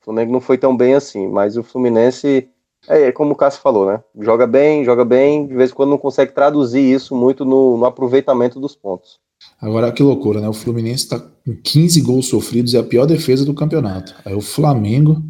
[0.10, 2.50] O Flamengo não foi tão bem assim, mas o Fluminense,
[2.88, 4.02] é, é como o Cássio falou, né?
[4.20, 7.86] Joga bem, joga bem, de vez em quando não consegue traduzir isso muito no, no
[7.86, 9.20] aproveitamento dos pontos.
[9.62, 10.50] Agora, que loucura, né?
[10.50, 14.16] O Fluminense está com 15 gols sofridos e a pior defesa do campeonato.
[14.26, 15.22] Aí o Flamengo,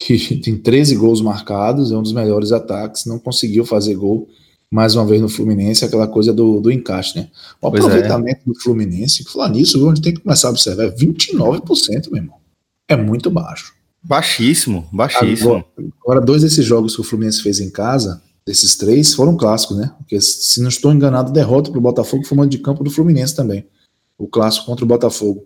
[0.00, 4.26] que tem 13 gols marcados, é um dos melhores ataques, não conseguiu fazer gol
[4.70, 7.28] mais uma vez no Fluminense, aquela coisa do, do encaixe, né?
[7.60, 7.86] O pois é.
[7.86, 8.44] aproveitamento é.
[8.46, 12.38] do Fluminense, falar nisso, a gente tem que começar a observar, é 29%, meu irmão.
[12.88, 13.76] É muito baixo.
[14.02, 15.64] Baixíssimo, baixíssimo.
[16.02, 19.92] Agora, dois desses jogos que o Fluminense fez em casa, desses três foram clássicos, né?
[19.98, 23.34] Porque, se não estou enganado, derrota para o Botafogo foi uma de campo do Fluminense
[23.34, 23.66] também.
[24.16, 25.44] O clássico contra o Botafogo.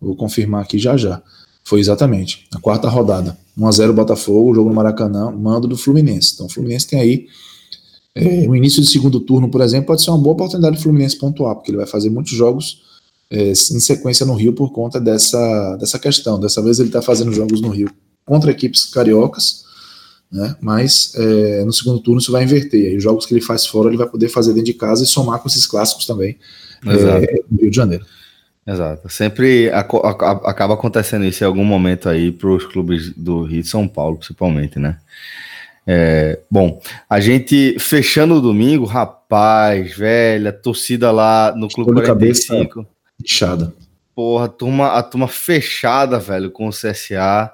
[0.00, 1.22] Vou confirmar aqui já já.
[1.64, 2.46] Foi exatamente.
[2.52, 3.38] Na quarta rodada.
[3.58, 6.32] 1x0 Botafogo, jogo no Maracanã, mando do Fluminense.
[6.34, 7.26] Então o Fluminense tem aí.
[8.14, 11.16] É, o início do segundo turno, por exemplo, pode ser uma boa oportunidade do Fluminense
[11.16, 12.82] pontuar, porque ele vai fazer muitos jogos
[13.32, 16.38] é, em sequência no Rio por conta dessa, dessa questão.
[16.38, 17.90] Dessa vez ele está fazendo jogos no Rio
[18.24, 19.62] contra equipes cariocas
[20.32, 20.56] né?
[20.60, 22.86] Mas é, no segundo turno isso vai inverter.
[22.86, 25.06] Aí os jogos que ele faz fora ele vai poder fazer dentro de casa e
[25.06, 26.38] somar com esses clássicos também
[26.86, 28.06] é, no Rio de Janeiro.
[28.66, 29.08] Exato.
[29.10, 33.86] Sempre acaba acontecendo isso em algum momento aí para os clubes do Rio de São
[33.86, 34.98] Paulo, principalmente, né?
[35.84, 36.80] É, bom,
[37.10, 42.86] a gente fechando o domingo, rapaz, velha, torcida lá no Clube Escolha 45.
[43.22, 43.72] Fechada.
[44.14, 47.52] Porra, a turma, a turma fechada, velho, com o CSA.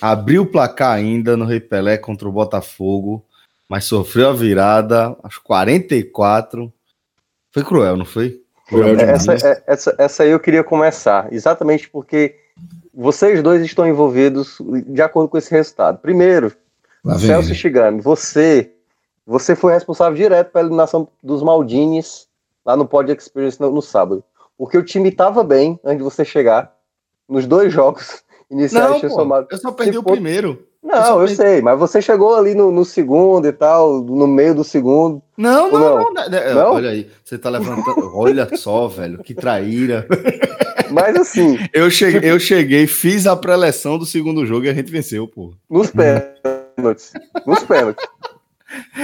[0.00, 3.24] Abriu o placar ainda no Rei Pelé contra o Botafogo,
[3.68, 6.72] mas sofreu a virada aos 44.
[7.52, 8.42] Foi cruel, não foi?
[8.66, 12.36] Cruel essa, é, essa, essa aí eu queria começar, exatamente porque
[12.92, 15.98] vocês dois estão envolvidos de acordo com esse resultado.
[15.98, 16.52] Primeiro,
[17.18, 18.72] Celso Shigami, você,
[19.26, 22.26] você foi responsável direto pela eliminação dos Maldines
[22.64, 24.24] lá no Pod Experience no, no sábado.
[24.56, 26.74] Porque o time estava bem antes de você chegar
[27.28, 28.90] nos dois jogos iniciais.
[28.90, 30.66] Não, pô, somado, eu só perdi o primeiro.
[30.84, 34.54] Não, eu, eu sei, mas você chegou ali no, no, segundo e tal, no meio
[34.54, 35.22] do segundo.
[35.34, 36.74] Não, não, não, não, né, não.
[36.74, 38.14] Olha aí, você tá levantando.
[38.14, 40.06] olha só, velho, que traíra.
[40.92, 41.58] Mas assim.
[41.72, 42.32] Eu cheguei, tipo...
[42.32, 45.54] eu cheguei, fiz a preleção do segundo jogo e a gente venceu, pô.
[45.70, 47.12] Nos pênaltis.
[47.46, 48.06] Nos pênaltis.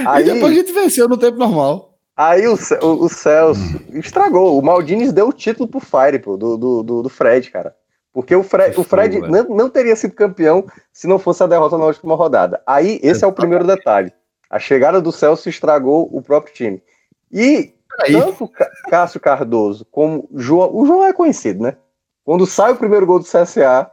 [0.05, 1.90] Aí, e depois a gente venceu no tempo normal.
[2.21, 4.59] Aí o, o, o Celso estragou.
[4.59, 7.75] O Maldines deu o título pro Fire, pô, do, do, do Fred, cara.
[8.13, 11.79] Porque o Fred, o Fred não, não, teria sido campeão se não fosse a derrota
[11.79, 12.61] na última rodada.
[12.67, 14.13] Aí, esse é o primeiro detalhe.
[14.47, 16.83] A chegada do Celso estragou o próprio time.
[17.31, 18.13] E Aí.
[18.13, 18.47] tanto
[18.87, 20.69] Cássio Cardoso como João.
[20.75, 21.75] O João é conhecido, né?
[22.23, 23.89] Quando sai o primeiro gol do CSA,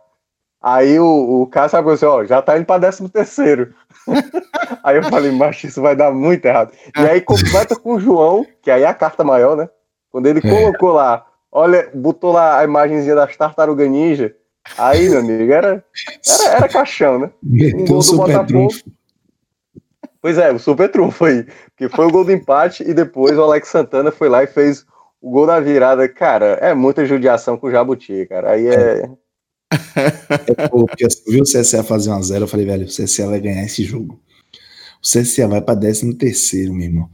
[0.61, 3.75] aí o, o Cássio falou assim: ó, já tá indo pra 13 terceiro.
[4.83, 6.73] aí eu falei, macho, isso vai dar muito errado.
[6.97, 9.69] E aí completa com o João, que aí é a carta maior, né?
[10.11, 10.51] Quando ele é.
[10.51, 14.35] colocou lá Olha, botou lá a imagenzinha das tartaruga ninja.
[14.77, 15.85] Aí, meu amigo, era,
[16.27, 17.31] era, era caixão, né?
[17.43, 18.69] Um gol do Botafogo.
[20.21, 21.47] Pois é, o super trunfo aí.
[21.77, 24.85] Que foi o gol do empate e depois o Alex Santana foi lá e fez
[25.23, 26.07] o gol da virada.
[26.09, 28.51] Cara, é muita judiação com o Jabuti, cara.
[28.51, 29.09] Aí é.
[29.71, 33.65] É porque eu vi o CSA fazer 1x0, eu falei, velho, o CSA vai ganhar
[33.65, 34.19] esse jogo.
[35.03, 37.11] O CSA vai pra 13 terceiro, meu irmão.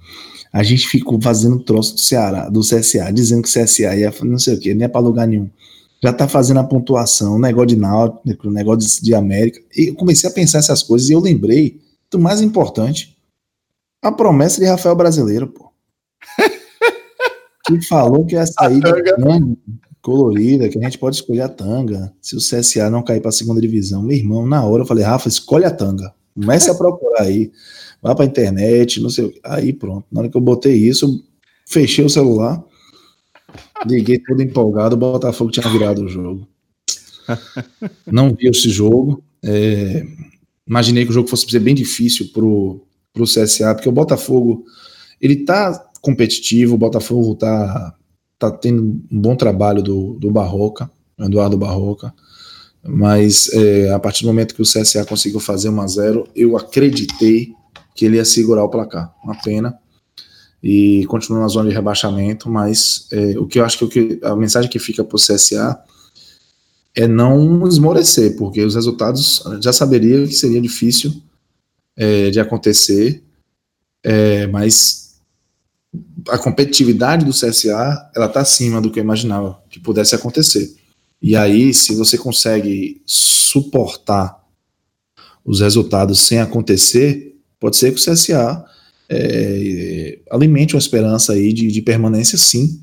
[0.52, 4.38] A gente ficou fazendo troço do Ceará, do CSA, dizendo que o CSA ia não
[4.38, 5.50] sei o que, nem é para lugar nenhum.
[6.02, 9.61] Já tá fazendo a pontuação, o negócio de Náutico, o negócio de, de América.
[9.76, 11.80] E eu comecei a pensar essas coisas e eu lembrei
[12.11, 13.16] do mais importante.
[14.02, 15.72] A promessa de Rafael Brasileiro, pô.
[17.66, 19.16] que falou que ia sair tanga
[20.05, 22.12] colorida, que a gente pode escolher a tanga.
[22.20, 25.02] Se o CSA não cair para a segunda divisão, meu irmão, na hora eu falei,
[25.02, 26.14] Rafa, escolhe a tanga.
[26.34, 27.50] Comece a procurar aí
[28.05, 29.40] vá para a internet, não sei.
[29.42, 30.07] Aí pronto.
[30.12, 31.24] Na hora que eu botei isso,
[31.66, 32.62] fechei o celular,
[33.86, 36.46] liguei todo empolgado, o Botafogo tinha virado o jogo.
[38.07, 39.24] Não vi esse jogo.
[39.42, 40.05] É,
[40.66, 44.66] imaginei que o jogo fosse ser bem difícil pro, pro CSA, porque o Botafogo
[45.18, 47.94] ele tá competitivo, o Botafogo tá,
[48.51, 52.12] tá tendo um bom trabalho do, do Barroca, Eduardo Barroca.
[52.86, 56.57] Mas é, a partir do momento que o CSA conseguiu fazer 1 a 0 eu
[56.57, 57.53] acreditei
[57.95, 59.14] que ele ia segurar o placar.
[59.24, 59.78] Uma pena.
[60.62, 64.20] E continua na zona de rebaixamento, mas é, o que eu acho que, o que
[64.22, 65.78] a mensagem que fica para o CSA
[66.95, 71.12] é não esmorecer, porque os resultados já saberia que seria difícil
[71.97, 73.22] é, de acontecer,
[74.03, 75.03] é, mas
[76.28, 80.74] a competitividade do CSA ela está acima do que eu imaginava que pudesse acontecer.
[81.20, 84.42] E aí, se você consegue suportar
[85.45, 87.34] os resultados sem acontecer,
[87.64, 88.62] Pode ser que o CSA
[89.09, 92.78] é, alimente uma esperança aí de, de permanência, sim,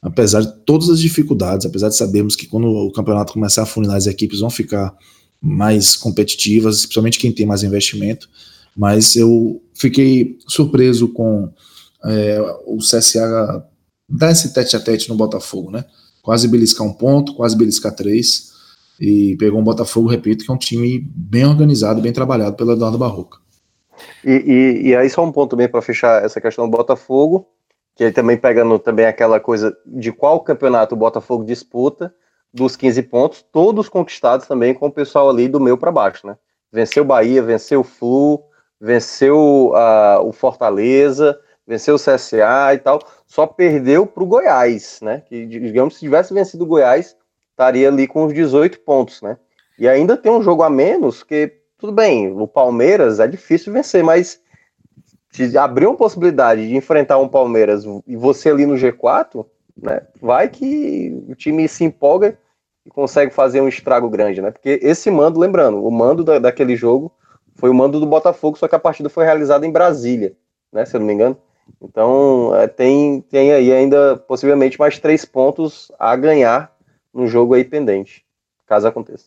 [0.00, 3.96] apesar de todas as dificuldades, apesar de sabermos que quando o campeonato começar a funilar,
[3.96, 4.94] as equipes vão ficar
[5.42, 8.30] mais competitivas, principalmente quem tem mais investimento.
[8.76, 11.52] Mas eu fiquei surpreso com
[12.04, 13.64] é, o CSA
[14.08, 15.84] dar esse tete a tete no Botafogo, né?
[16.22, 18.50] Quase beliscar um ponto, quase beliscar três.
[19.00, 22.98] E pegou um Botafogo, repito, que é um time bem organizado, bem trabalhado pelo Eduardo
[22.98, 23.38] Barroca.
[24.24, 27.46] E, e, e aí só um ponto também para fechar essa questão do Botafogo,
[27.94, 32.14] que ele também pegando também aquela coisa de qual campeonato o Botafogo disputa,
[32.52, 36.36] dos 15 pontos, todos conquistados também com o pessoal ali do meio para baixo, né?
[36.72, 38.42] Venceu o Bahia, venceu o Flu,
[38.80, 41.38] venceu uh, o Fortaleza,
[41.70, 45.22] venceu o CSA e tal, só perdeu para o Goiás, né?
[45.24, 47.16] Que, digamos, se tivesse vencido o Goiás,
[47.48, 49.36] estaria ali com os 18 pontos, né?
[49.78, 54.02] E ainda tem um jogo a menos, que tudo bem, o Palmeiras é difícil vencer,
[54.02, 54.40] mas
[55.30, 59.46] se abrir uma possibilidade de enfrentar um Palmeiras e você ali no G4,
[59.80, 62.36] né, vai que o time se empolga
[62.84, 64.50] e consegue fazer um estrago grande, né?
[64.50, 67.12] Porque esse mando, lembrando, o mando da, daquele jogo
[67.54, 70.34] foi o mando do Botafogo, só que a partida foi realizada em Brasília,
[70.72, 70.84] né?
[70.84, 71.38] Se eu não me engano.
[71.80, 76.74] Então é, tem, tem aí ainda possivelmente mais três pontos a ganhar
[77.12, 78.24] num jogo aí pendente,
[78.66, 79.26] caso aconteça.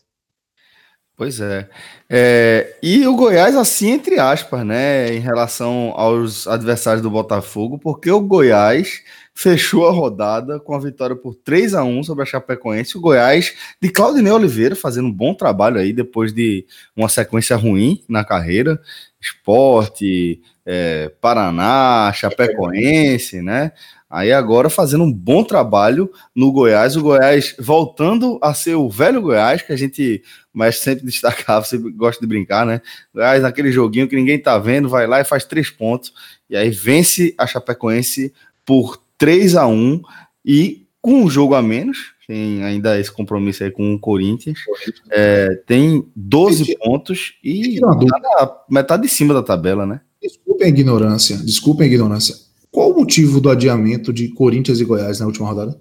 [1.16, 1.68] Pois é.
[2.10, 2.76] é.
[2.82, 8.20] E o Goiás, assim, entre aspas, né, em relação aos adversários do Botafogo, porque o
[8.20, 9.00] Goiás
[9.32, 12.98] fechou a rodada com a vitória por 3 a 1 sobre a Chapecoense.
[12.98, 16.66] O Goiás de Claudinei Oliveira fazendo um bom trabalho aí depois de
[16.96, 18.80] uma sequência ruim na carreira.
[19.20, 23.72] Esporte, é, Paraná, Chapecoense, né?
[24.08, 29.20] Aí agora fazendo um bom trabalho no Goiás, o Goiás voltando a ser o velho
[29.20, 32.80] Goiás, que a gente mas sempre destacava, sempre gosta de brincar, né?
[33.12, 36.12] Goiás naquele joguinho que ninguém tá vendo, vai lá e faz três pontos,
[36.48, 38.32] e aí vence a Chapecoense
[38.64, 40.00] por 3 a 1
[40.44, 44.60] e com um jogo a menos, tem ainda esse compromisso aí com o Corinthians,
[45.10, 47.80] é, tem 12 pontos e
[48.70, 50.00] metade de cima da tabela, né?
[50.24, 52.34] Desculpem a ignorância, desculpem a ignorância.
[52.72, 55.78] Qual o motivo do adiamento de Corinthians e Goiás na última rodada?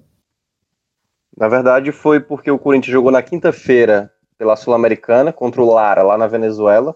[1.37, 6.17] Na verdade, foi porque o Corinthians jogou na quinta-feira pela Sul-Americana contra o Lara, lá
[6.17, 6.93] na Venezuela.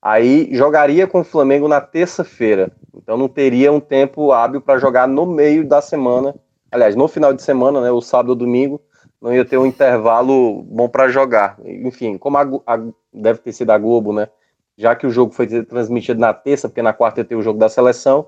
[0.00, 2.72] Aí jogaria com o Flamengo na terça-feira.
[2.94, 6.34] Então não teria um tempo hábil para jogar no meio da semana.
[6.72, 8.80] Aliás, no final de semana, né, o sábado ou domingo,
[9.20, 11.58] não ia ter um intervalo bom para jogar.
[11.62, 12.82] Enfim, como a, a,
[13.12, 14.28] deve ter sido a Globo, né?
[14.76, 17.58] Já que o jogo foi transmitido na terça, porque na quarta ia ter o jogo
[17.58, 18.26] da seleção,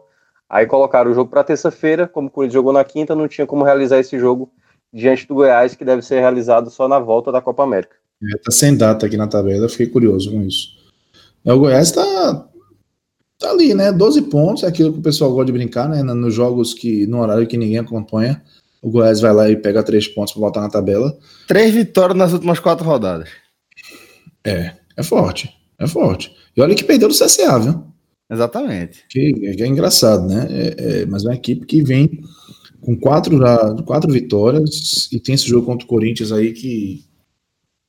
[0.49, 3.65] aí colocaram o jogo para terça-feira, como o Corinthians jogou na quinta, não tinha como
[3.65, 4.51] realizar esse jogo
[4.93, 7.97] diante do Goiás, que deve ser realizado só na volta da Copa América.
[8.23, 10.69] É, tá sem data aqui na tabela, fiquei curioso com isso.
[11.45, 12.49] É, o Goiás tá,
[13.39, 13.93] tá ali, né?
[13.93, 16.03] 12 pontos, é aquilo que o pessoal gosta de brincar, né?
[16.03, 18.43] Nos jogos que, no horário que ninguém acompanha,
[18.83, 21.17] o Goiás vai lá e pega três pontos para voltar na tabela.
[21.47, 23.29] Três vitórias nas últimas quatro rodadas.
[24.45, 26.35] É, é forte, é forte.
[26.57, 27.85] E olha que perdeu do CSA, viu?
[28.31, 29.05] Exatamente.
[29.09, 30.47] Que, que é engraçado, né?
[30.51, 32.21] É, é, mas é uma equipe que vem
[32.81, 33.39] com quatro,
[33.85, 37.09] quatro vitórias e tem esse jogo contra o Corinthians aí que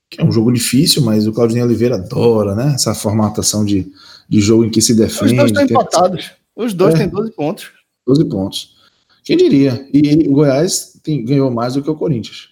[0.09, 2.73] que é um jogo difícil, mas o Claudinho Oliveira adora, né?
[2.73, 3.91] Essa formatação de,
[4.27, 5.33] de jogo em que se defende.
[5.33, 6.31] Os dois estão empatados.
[6.55, 7.71] Os dois é, têm 12 pontos.
[8.07, 8.75] 12 pontos.
[9.23, 9.87] Quem diria?
[9.93, 12.49] E o Goiás tem, ganhou mais do que o Corinthians.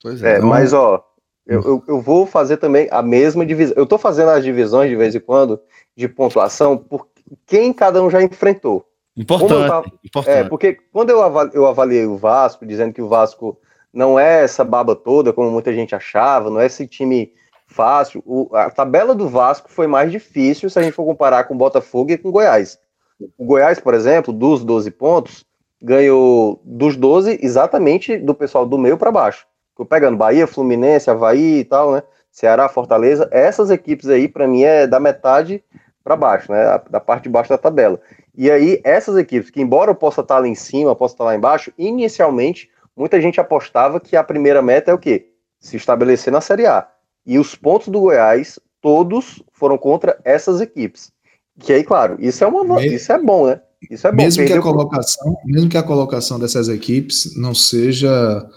[0.00, 0.34] Pois é.
[0.34, 1.04] é então, mas, ó,
[1.46, 3.74] eu, eu, eu, vou fazer também a mesma divisão.
[3.76, 5.60] Eu tô fazendo as divisões de vez em quando
[5.96, 7.08] de pontuação por
[7.46, 8.86] quem cada um já enfrentou.
[9.16, 9.68] Importante.
[9.68, 10.36] Tava, importante.
[10.36, 11.20] É, porque quando eu,
[11.52, 13.58] eu avaliei o Vasco, dizendo que o Vasco
[13.92, 17.32] não é essa baba toda, como muita gente achava, não é esse time
[17.66, 18.22] fácil.
[18.24, 21.58] O, a tabela do Vasco foi mais difícil se a gente for comparar com o
[21.58, 22.78] Botafogo e com o Goiás.
[23.36, 25.44] O Goiás, por exemplo, dos 12 pontos,
[25.80, 29.46] ganhou dos 12 exatamente do pessoal do meio para baixo.
[29.82, 32.04] Tô pegando Bahia, Fluminense, Havaí e tal, né?
[32.30, 35.60] Ceará, Fortaleza, essas equipes aí, para mim, é da metade
[36.04, 36.80] para baixo, né?
[36.88, 38.00] Da parte de baixo da tabela.
[38.32, 41.34] E aí, essas equipes, que embora eu possa estar lá em cima, possa estar lá
[41.34, 45.30] embaixo, inicialmente muita gente apostava que a primeira meta é o quê?
[45.58, 46.86] Se estabelecer na Série A.
[47.26, 51.10] E os pontos do Goiás, todos foram contra essas equipes.
[51.58, 53.60] Que aí, claro, isso é, uma, isso é bom, né?
[53.90, 54.22] Isso é bom.
[54.22, 58.48] Mesmo que, a colocação, mesmo que a colocação dessas equipes não seja,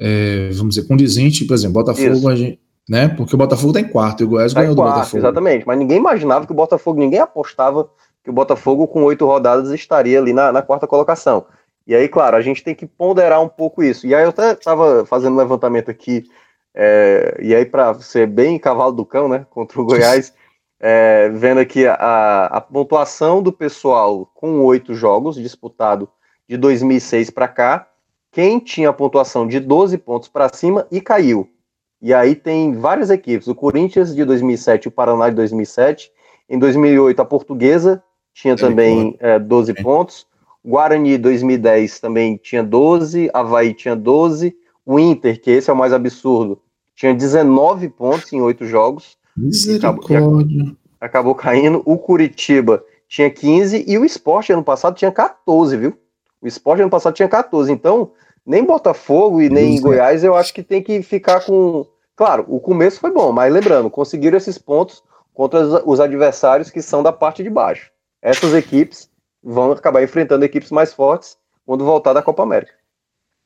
[0.00, 3.08] é, vamos dizer, condizente, por exemplo, Botafogo, a gente, né?
[3.08, 5.18] Porque o Botafogo está em quarto e o Goiás tá ganhou quarto, do Botafogo.
[5.18, 7.90] Exatamente, mas ninguém imaginava que o Botafogo, ninguém apostava
[8.22, 11.46] que o Botafogo com oito rodadas estaria ali na, na quarta colocação.
[11.86, 14.06] E aí, claro, a gente tem que ponderar um pouco isso.
[14.06, 16.24] E aí eu até estava fazendo um levantamento aqui,
[16.74, 20.32] é, e aí para ser bem cavalo do cão, né, contra o Goiás,
[20.80, 26.08] é, vendo aqui a, a pontuação do pessoal com oito jogos disputado
[26.48, 27.88] de 2006 para cá,
[28.38, 31.50] quem tinha pontuação de 12 pontos para cima e caiu.
[32.00, 36.12] E aí tem várias equipes, o Corinthians de 2007 o Paraná de 2007,
[36.48, 38.00] em 2008 a Portuguesa
[38.32, 40.24] tinha também é, 12 pontos,
[40.64, 45.92] Guarani 2010 também tinha 12, Havaí tinha 12, o Inter, que esse é o mais
[45.92, 46.62] absurdo,
[46.94, 49.18] tinha 19 pontos em 8 jogos.
[49.36, 50.76] Misericórdia.
[51.00, 51.82] Acabou, caindo.
[51.84, 55.98] O Curitiba tinha 15 e o Esporte ano passado tinha 14, viu?
[56.40, 57.72] O Esporte ano passado tinha 14.
[57.72, 58.12] Então,
[58.48, 61.86] nem Botafogo e nem Goiás eu acho que tem que ficar com.
[62.16, 65.02] Claro, o começo foi bom, mas lembrando, conseguiram esses pontos
[65.34, 67.92] contra os adversários que são da parte de baixo.
[68.22, 69.08] Essas equipes
[69.42, 72.72] vão acabar enfrentando equipes mais fortes quando voltar da Copa América.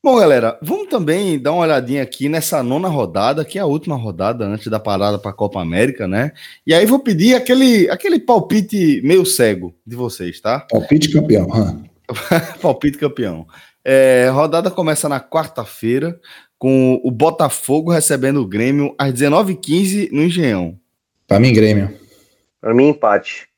[0.03, 3.95] Bom, galera, vamos também dar uma olhadinha aqui nessa nona rodada, que é a última
[3.95, 6.31] rodada antes da parada para a Copa América, né?
[6.65, 10.61] E aí vou pedir aquele, aquele palpite meio cego de vocês, tá?
[10.69, 11.45] Palpite campeão.
[11.45, 11.83] Huh?
[12.61, 13.45] palpite campeão.
[13.85, 16.19] É, rodada começa na quarta-feira,
[16.57, 20.79] com o Botafogo recebendo o Grêmio às 19h15 no Engenhão.
[21.27, 21.93] Para mim, Grêmio.
[22.61, 23.49] Para mim, empate.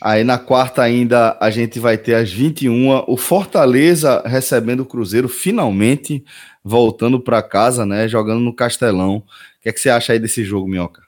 [0.00, 5.28] Aí na quarta ainda a gente vai ter às 21 o Fortaleza recebendo o Cruzeiro
[5.28, 6.24] finalmente
[6.62, 9.16] voltando para casa, né, jogando no Castelão.
[9.16, 9.24] O
[9.60, 11.02] que é que você acha aí desse jogo, Minhoca?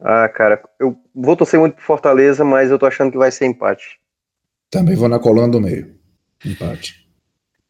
[0.00, 3.46] Ah, cara, eu vou torcer muito pro Fortaleza, mas eu tô achando que vai ser
[3.46, 4.00] empate.
[4.70, 5.94] Também vou na coluna do meio.
[6.44, 7.01] Empate.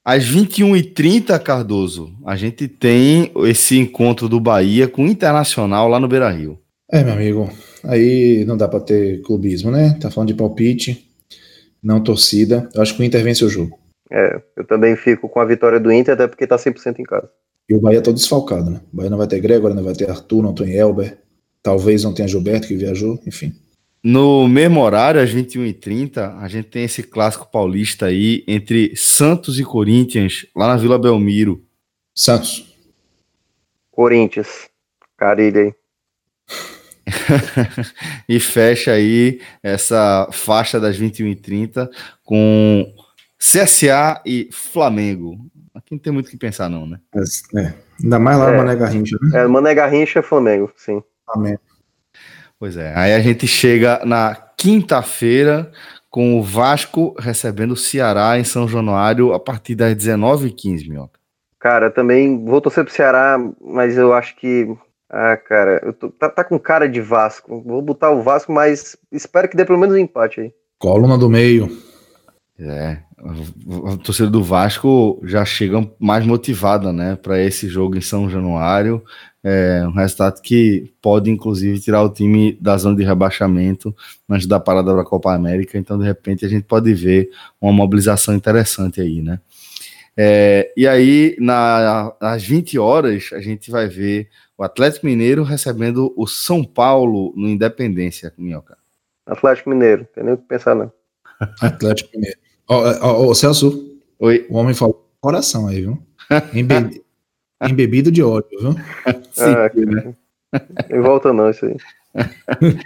[0.05, 6.09] Às 21h30, Cardoso, a gente tem esse encontro do Bahia com o Internacional lá no
[6.09, 6.59] Beira Rio.
[6.90, 7.48] É, meu amigo,
[7.84, 9.96] aí não dá para ter clubismo, né?
[10.00, 11.09] Tá falando de palpite,
[11.80, 12.68] não torcida.
[12.74, 13.78] Eu acho que o Inter vence o jogo.
[14.11, 17.30] É, eu também fico com a vitória do Inter, até porque tá 100% em casa.
[17.68, 18.80] E o Bahia todo desfalcado, né?
[18.92, 21.16] O Bahia não vai ter Gregor, não vai ter Arthur, não tem Elber.
[21.62, 23.55] Talvez não tenha Gilberto que viajou, enfim.
[24.05, 29.64] No mesmo horário, às 21h30, a gente tem esse clássico paulista aí entre Santos e
[29.64, 31.64] Corinthians, lá na Vila Belmiro.
[32.14, 32.76] Santos.
[33.92, 34.68] Corinthians.
[35.16, 35.74] Carilha aí.
[38.28, 41.88] e fecha aí essa faixa das 21h30
[42.24, 42.92] com
[43.38, 45.38] CSA e Flamengo.
[45.74, 46.98] Aqui não tem muito o que pensar, não, né?
[47.57, 48.53] É, ainda mais lá É.
[48.53, 49.40] no Mané Garrincha, né?
[49.42, 51.00] É, Mané Garrincha é Flamengo, sim.
[51.28, 51.57] Amém.
[52.63, 52.93] Pois é.
[52.95, 55.73] Aí a gente chega na quinta-feira
[56.09, 61.19] com o Vasco recebendo o Ceará em São Januário a partir das 19h15, Minhoca.
[61.59, 64.73] Cara, também vou torcer pro Ceará, mas eu acho que.
[65.11, 67.61] Ah, cara, eu tô- tá, tá com cara de Vasco.
[67.67, 70.53] Vou botar o Vasco, mas espero que dê pelo menos um empate aí.
[70.79, 71.69] Coluna do meio.
[72.61, 72.99] É,
[73.93, 79.03] a torcida do Vasco já chega mais motivada, né, para esse jogo em São Januário.
[79.45, 83.95] É um resultado que pode, inclusive, tirar o time da zona de rebaixamento
[84.28, 85.76] antes da parada para a Copa América.
[85.76, 87.30] Então, de repente, a gente pode ver
[87.61, 89.40] uma mobilização interessante aí, né?
[90.16, 96.12] É, e aí, na, às 20 horas, a gente vai ver o Atlético Mineiro recebendo
[96.16, 98.76] o São Paulo no Independência, Minhoca.
[99.26, 100.93] Atlético Mineiro, tem nem o que pensar, não.
[101.61, 102.38] Atlético Mineiro.
[102.68, 103.93] Ó, ó, ó, Celso,
[104.24, 106.01] Oi, o homem falou coração aí, viu?
[106.55, 107.01] Embe...
[107.69, 108.73] Embebido de ódio, viu?
[109.33, 110.15] sim, Ah, né?
[110.91, 111.77] Não volta não, isso aí.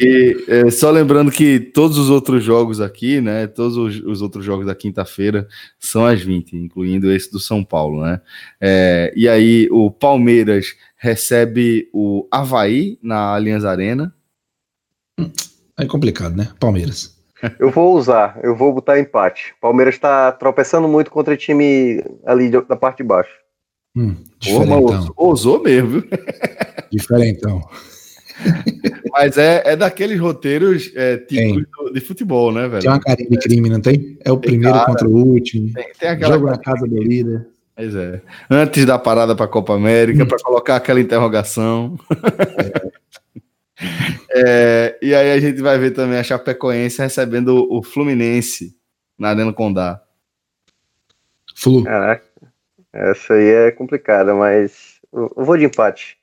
[0.00, 3.46] E é, só lembrando que todos os outros jogos aqui, né?
[3.46, 5.46] Todos os, os outros jogos da quinta-feira
[5.78, 8.20] são às 20, incluindo esse do São Paulo, né?
[8.60, 14.14] É, e aí o Palmeiras recebe o Havaí na Allianz Arena.
[15.78, 16.48] É complicado, né?
[16.58, 17.20] Palmeiras.
[17.58, 19.54] Eu vou usar, eu vou botar empate.
[19.60, 23.41] Palmeiras tá tropeçando muito contra time ali da parte de baixo.
[23.94, 24.78] Hum, diferentão.
[24.82, 26.04] ousou, ousou mesmo, viu?
[26.90, 27.60] Diferentão.
[29.12, 32.88] Mas é, é daqueles roteiros é, típicos do- de futebol, né, Tem velho?
[32.90, 34.18] uma carinha de crime, não tem?
[34.24, 34.86] É o Tem primeiro cara.
[34.86, 35.72] contra o último.
[35.74, 37.46] Tem, tem aquela Jogo na casa do líder.
[37.76, 38.20] Pois é.
[38.50, 41.98] Antes da parada para a Copa América, para colocar aquela interrogação.
[44.34, 48.76] É, e aí a gente vai ver também a Chapecoense recebendo o Fluminense
[49.18, 50.00] na Arena Condá.
[51.56, 51.82] Flu.
[51.82, 52.22] Caraca,
[52.92, 56.18] essa aí é complicada, mas eu vou de empate.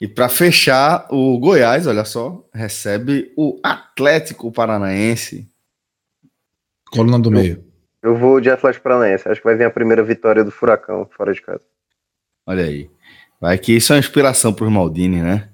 [0.00, 5.48] E para fechar, o Goiás, olha só, recebe o Atlético Paranaense.
[6.90, 7.64] Coluna do meio.
[8.02, 9.28] Eu vou de Atlético Paranaense.
[9.28, 11.62] Acho que vai vir a primeira vitória do Furacão fora de casa.
[12.44, 12.90] Olha aí.
[13.40, 15.48] Vai que isso é uma inspiração para os Maldini, né?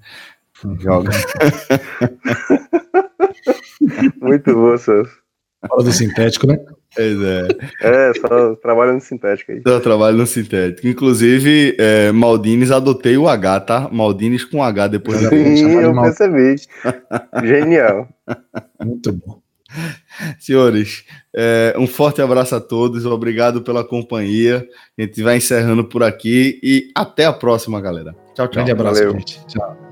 [0.79, 1.11] Joga.
[4.19, 5.19] Muito bom, Celso.
[5.67, 6.57] Fala do sintético, né?
[6.95, 7.47] Pois é.
[7.81, 9.61] É, só trabalho no sintético aí.
[9.63, 10.87] Eu trabalho no sintético.
[10.87, 13.89] Inclusive, é, Maldines adotei o H, tá?
[13.91, 15.79] Maldines com H depois do Sim.
[15.79, 16.05] Eu mal.
[16.05, 16.55] percebi.
[17.45, 18.07] Genial.
[18.83, 19.39] Muito bom.
[20.39, 21.03] Senhores,
[21.35, 24.67] é, um forte abraço a todos, obrigado pela companhia.
[24.97, 28.15] A gente vai encerrando por aqui e até a próxima, galera.
[28.33, 28.49] Tchau, tchau.
[28.49, 29.13] Grande abraço, valeu.
[29.13, 29.45] gente.
[29.45, 29.88] Tchau.